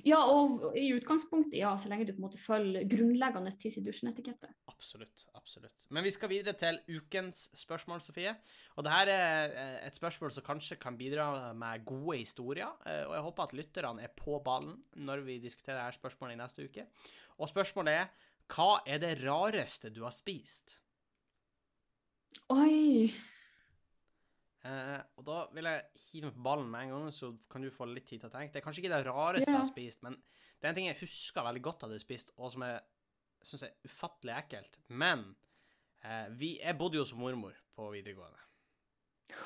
[0.07, 3.83] Ja, og i utgangspunktet, ja, så lenge du på en måte følger grunnleggende tiss i
[3.85, 4.51] dusjen-etikette.
[4.71, 5.27] Absolutt.
[5.35, 5.87] absolutt.
[5.95, 8.35] Men vi skal videre til ukens spørsmål, Sofie.
[8.77, 12.71] Og det her er eh, et spørsmål som kanskje kan bidra med gode historier.
[12.87, 16.43] eh, Og jeg håper at lytterne er på ballen når vi diskuterer dette spørsmålet i
[16.43, 16.87] neste uke.
[17.39, 20.79] Og spørsmålet er hva er det rareste du har spist?
[22.55, 23.11] Oi!
[24.67, 27.71] Eh, og da vil jeg hive meg på ballen med en gang, så kan du
[27.75, 28.53] få litt tid til å tenke.
[28.55, 30.19] Det er kanskje ikke det rareste jeg har spist, men
[30.59, 32.81] det er en ting jeg husker veldig godt at jeg spist, og som jeg
[33.47, 34.79] syns er ufattelig ekkelt.
[34.91, 35.25] Men
[36.03, 38.45] eh, vi, jeg bodde jo som mormor på videregående.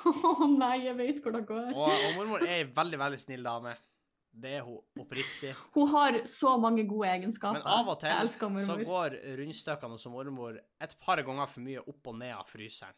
[0.09, 1.73] Å nei, jeg vet hvor det går.
[1.75, 3.75] Og, og mormor er ei veldig, veldig snill dame.
[4.33, 5.51] Det er hun oppriktig.
[5.75, 7.61] Hun har så mange gode egenskaper.
[7.61, 8.31] Men av og til
[8.65, 12.97] så går rundstykkene hos mormor et par ganger for mye opp og ned av fryseren.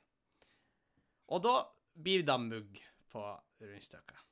[1.35, 1.57] Og da
[1.95, 2.81] blir da mugg
[3.13, 3.23] på
[3.63, 4.23] rundstykket.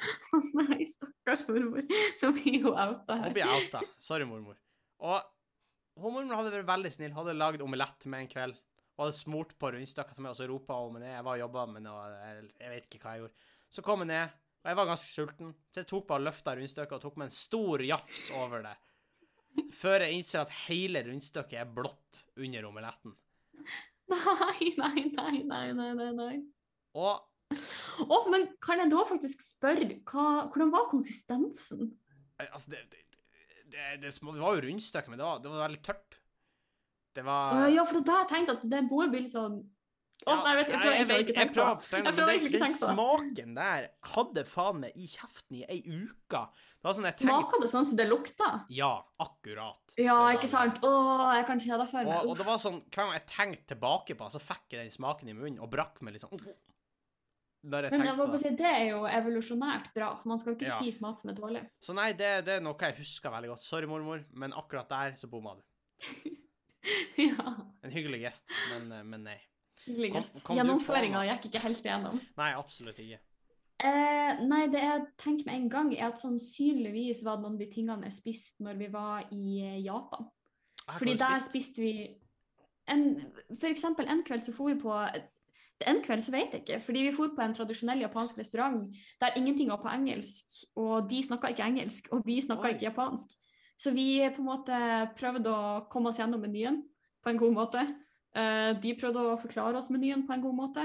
[0.56, 1.84] Nei, stakkars mormor.
[2.22, 3.34] Nå blir hun outa Hun her.
[3.36, 3.82] blir outa.
[4.00, 4.56] Sorry, mormor.
[5.04, 5.20] Og
[6.00, 7.12] hun mormor hadde vært veldig snill.
[7.12, 8.60] Hun Hadde lagd omelett med en kveld.
[8.96, 11.14] Hun hadde smurt på rundstykket til meg, og så ropa hun meg ned.
[11.18, 12.06] Jeg var og jobba med noe,
[12.60, 13.48] jeg, vet ikke hva jeg gjorde.
[13.70, 15.52] Så kom jeg ned, og jeg var ganske sulten.
[15.72, 18.76] Så jeg tok bare løfta rundstykket og tok meg en stor jafs over det.
[19.74, 23.16] Før jeg innser at hele rundstykket er blått under omeletten.
[24.10, 26.32] Nei, nei, nei, nei, nei, nei.
[26.98, 27.18] Og
[28.08, 31.90] oh, men kan jeg da faktisk spørre, hva, hvordan var konsistensen?
[32.40, 33.02] altså, det, det,
[33.68, 36.16] det, det, det var jo rundstykke, men det var, det var veldig tørt.
[37.16, 39.56] Det var ja, for da har jeg tenkt at det må bli litt sånn
[40.28, 42.70] Å, nei, vet jeg prøver jeg, ikke å tenke på ikke den, den det.
[42.76, 46.42] smaken der hadde faen meg i kjeften i ei uke.
[46.80, 48.50] Det var sånn Smaker det sånn som det lukta?
[48.72, 49.96] Ja, akkurat.
[50.00, 50.78] Ja, ikke sant?
[50.86, 50.92] Å,
[51.40, 52.12] jeg kan se det for meg.
[52.14, 54.94] Og, og det var sånn, hver gang jeg tenkte tilbake på så fikk jeg den
[54.94, 56.36] smaken i munnen og brakk meg litt sånn
[57.62, 58.40] jeg Men jeg må på bare det.
[58.46, 60.78] si, det er jo evolusjonært bra, for man skal ikke Ja.
[60.80, 61.62] spise mat som er dårlig.
[61.84, 63.62] Så nei, det, det er noe jeg husker veldig godt.
[63.66, 65.62] Sorry, mormor, men akkurat der så bomma du.
[67.20, 67.54] ja,
[67.84, 69.38] En hyggelig gjest, men, eh, men nei.
[69.86, 70.40] hyggelig gjest.
[70.48, 72.20] Gjennomføringa gikk ikke helt igjennom.
[72.40, 73.20] Nei, absolutt ikke.
[73.80, 77.62] Eh, nei, det jeg tenker med en gang, er at sannsynligvis var det noen av
[77.62, 80.26] de tingene jeg spiste når vi var i eh, Japan.
[80.98, 81.92] Fordi der spiste vi
[82.90, 83.04] en,
[83.60, 84.90] For eksempel en kveld så for vi på
[85.88, 88.82] En kveld så vet jeg ikke, fordi vi for på en tradisjonell japansk restaurant
[89.20, 93.32] der ingenting var på engelsk, og de snakka ikke engelsk, og vi snakka ikke japansk.
[93.80, 94.80] Så vi på en måte
[95.16, 96.82] prøvde å komme oss gjennom menyen
[97.24, 97.84] på en god måte.
[98.36, 100.84] Eh, de prøvde å forklare oss menyen på en god måte,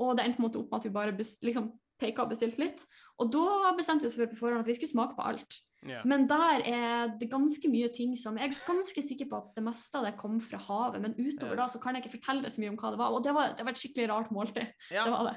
[0.00, 1.68] og det endte på en måte opp med at vi bare best, liksom,
[2.00, 2.86] peka og bestilte litt.
[3.20, 5.60] Og da bestemte vi oss for på forhånd at vi skulle smake på alt.
[5.88, 6.02] Ja.
[6.04, 9.64] Men der er det ganske mye ting som Jeg er ganske sikker på at det
[9.64, 11.62] meste av det kom fra havet, men utover yeah.
[11.62, 13.16] da så kan jeg ikke fortelle så mye om hva det var.
[13.16, 14.68] Og det var, det var et skikkelig rart måltid.
[14.90, 15.06] Yeah.
[15.06, 15.36] Det var det.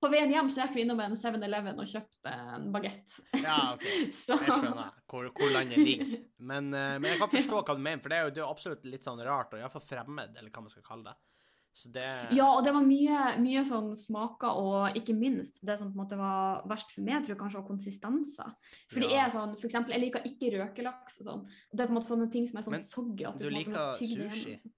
[0.00, 3.16] På veien hjem så gikk vi innom en 7-Eleven og kjøpte en bagett.
[3.40, 3.86] ja, OK.
[4.22, 6.18] Så Jeg skjønner hvor, hvor landet ligger.
[6.36, 8.50] Men, eh, men jeg kan forstå hva du mener, for det er jo, det er
[8.50, 11.16] absolutt litt sånn rart, og iallfall fremmed, eller hva man skal kalle det.
[11.76, 15.90] Så det Ja, og det var mye, mye sånn smaker, og ikke minst det som
[15.90, 18.54] på en måte var verst for meg, tror jeg kanskje var konsistenser.
[18.92, 21.42] For det er sånn, for eksempel, jeg liker ikke røkelaks og sånn.
[21.68, 23.26] Det er på en måte sånne ting som er sånn Men soggy.
[23.28, 24.54] at du liker sushi?
[24.54, 24.72] liksom.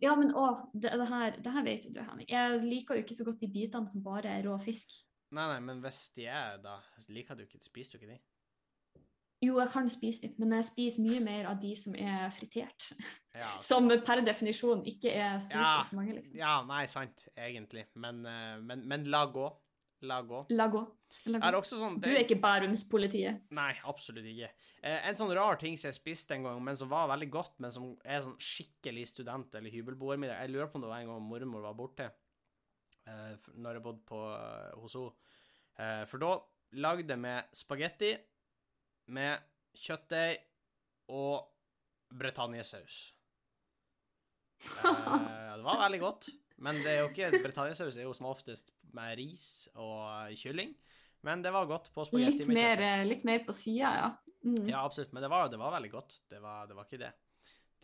[0.00, 2.30] Ja, men å, det, det, her, det her vet du, Henning.
[2.30, 4.94] Jeg liker jo ikke så godt de bitene som bare er rå fisk.
[5.34, 6.76] Nei, nei, men hvis de er da
[7.08, 8.18] Liker du ikke Spiser du ikke de?
[9.42, 12.92] Jo, jeg kan spise litt, men jeg spiser mye mer av de som er fritert.
[13.34, 15.82] Ja, Som per definisjon ikke er sushi Ja.
[15.88, 16.36] for mange, liksom.
[16.38, 17.88] ja nei, sant, egentlig.
[17.98, 19.48] Men, eh, men, men la gå.
[20.06, 20.44] La gå.
[20.50, 20.80] La gå.
[21.30, 21.58] La gå.
[21.58, 23.42] er sånn Du er ikke Bærumspolitiet.
[23.54, 24.48] Nei, absolutt ikke.
[24.82, 27.52] Eh, en sånn rar ting som jeg spiste en gang, men som var veldig godt,
[27.62, 31.12] men som er sånn skikkelig student- eller hybelboermiddag Jeg lurer på om det var en
[31.12, 32.08] gang mormor var borte,
[33.06, 34.22] eh, når jeg bodde på,
[34.82, 36.06] hos henne.
[36.10, 36.32] For da
[36.72, 38.12] lagde jeg med spagetti
[39.06, 39.42] med
[39.78, 40.42] kjøttdeig
[41.12, 41.48] og
[42.12, 43.00] bretagnesaus.
[44.62, 46.30] Eh, det var veldig godt,
[46.62, 50.74] men det er jo ikke britanniasaus er jo som oftest med ris og kylling.
[51.22, 54.08] Men det var godt på spagetti Litt mer, eh, litt mer på sida, ja.
[54.42, 54.66] Mm.
[54.66, 55.12] Ja, absolutt.
[55.14, 56.16] Men det var, det var veldig godt.
[56.30, 57.12] Det var, det var ikke det.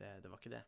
[0.01, 0.11] det.
[0.25, 0.65] Det var ikke det.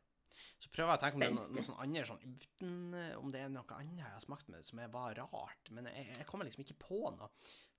[0.61, 3.15] Så prøver jeg å tenke om det er noe, noe sånn annet sånn uten eh,
[3.19, 5.71] Om det er noe annet jeg har smakt med som var rart.
[5.75, 7.31] Men jeg, jeg kommer liksom ikke på noe.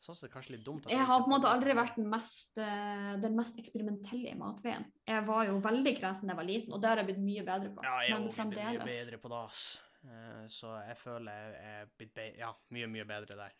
[0.01, 0.87] Sånn er det kanskje litt dumt.
[0.87, 4.39] at Jeg har på en måte aldri vært den mest, eh, den mest eksperimentelle i
[4.39, 4.87] matveien.
[5.07, 7.47] Jeg var jo veldig kresen da jeg var liten, og det har jeg blitt mye
[7.47, 7.85] bedre på.
[7.85, 9.65] Ja, jeg Men jo blitt mye bedre på det, ass.
[10.01, 13.59] Eh, Så jeg føler jeg er blitt ja, mye, mye bedre der.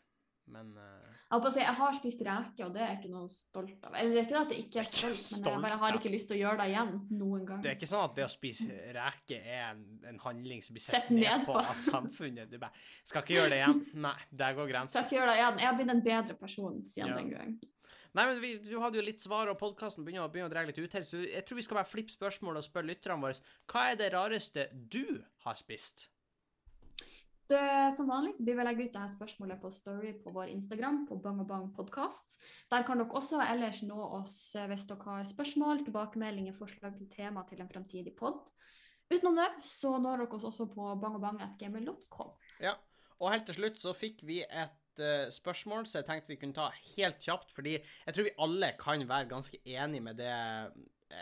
[0.51, 1.09] Men uh...
[1.31, 3.95] Jeg, si, jeg har spist reker, og det er jeg ikke noe stolt av.
[3.95, 6.11] Eller det er ikke det at jeg ikke er stolt, men jeg bare har ikke
[6.11, 7.63] lyst til å gjøre det igjen noen gang.
[7.63, 10.83] det er ikke sånn at det å spise reker er en, en handling som blir
[10.83, 12.51] Sett sett ned ned på av samfunnet.
[12.51, 12.73] Du bare
[13.07, 13.83] Skal ikke gjøre det igjen.
[14.07, 15.61] Nei, der går Skal ikke gjøre det igjen.
[15.61, 17.17] Jeg har blitt en bedre person siden Ja.
[17.17, 17.59] den gang.
[18.11, 20.79] Nei, men vi, Du hadde jo litt svar, og podkasten begynner, begynner å dra litt
[20.79, 23.39] ut her, så jeg tror vi skal bare flippe spørsmålet og spørre lytterne våre
[23.71, 26.09] hva er det rareste du har spist?
[27.95, 31.17] Som vanlig så blir vi legge ut dette spørsmålet på Story på vår Instagram, på
[31.19, 32.37] Bang Bang Podcast.
[32.71, 37.09] Der kan dere også ellers nå oss eh, hvis dere har spørsmål, tilbakemeldinger, forslag til
[37.11, 38.47] tema til en fremtidig pod.
[39.11, 42.31] Utenom det så når dere oss også på bangobang.gmail.com.
[42.63, 42.77] Ja,
[43.19, 46.55] og helt til slutt så fikk vi et eh, spørsmål så jeg tenkte vi kunne
[46.55, 50.31] ta helt kjapt, fordi jeg tror vi alle kan være ganske enig med det,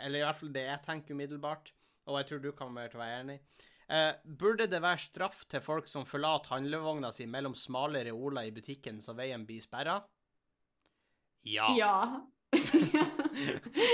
[0.04, 1.74] eller i hvert fall det jeg tenker umiddelbart,
[2.06, 3.40] og jeg tror du kan være enig.
[3.90, 8.52] Eh, burde det være straff til folk som forlater handlevogna si mellom smale reoler i
[8.54, 10.00] butikken så veien blir sperra?
[11.48, 11.72] ja.
[11.78, 11.94] Ja.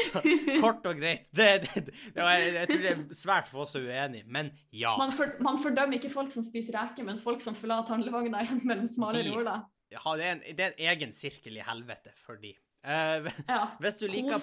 [0.07, 0.21] Så,
[0.63, 1.27] kort og greit.
[1.37, 4.95] Det, det, det, jeg, jeg tror det er svært få som er uenig, men ja.
[4.99, 8.63] Man, for, man fordømmer ikke folk som spiser reker, men folk som forlater handlevogna igjen
[8.67, 9.67] mellom smale De- roller.
[9.93, 12.55] ja det, er en, det er en egen sirkel i helvete for de.
[12.87, 13.63] Eh, Ja.
[13.83, 14.39] hvis, du liker,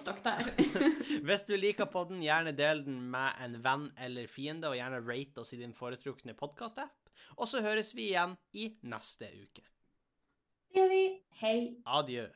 [1.28, 5.40] hvis du liker podden, gjerne del den med en venn eller fiende, og gjerne rate
[5.46, 7.12] oss i din foretrukne podkast-app.
[7.38, 9.64] Og så høres vi igjen i neste uke.
[10.68, 11.04] Det gjør vi.
[11.40, 11.58] Hei.
[11.86, 12.28] Adjø.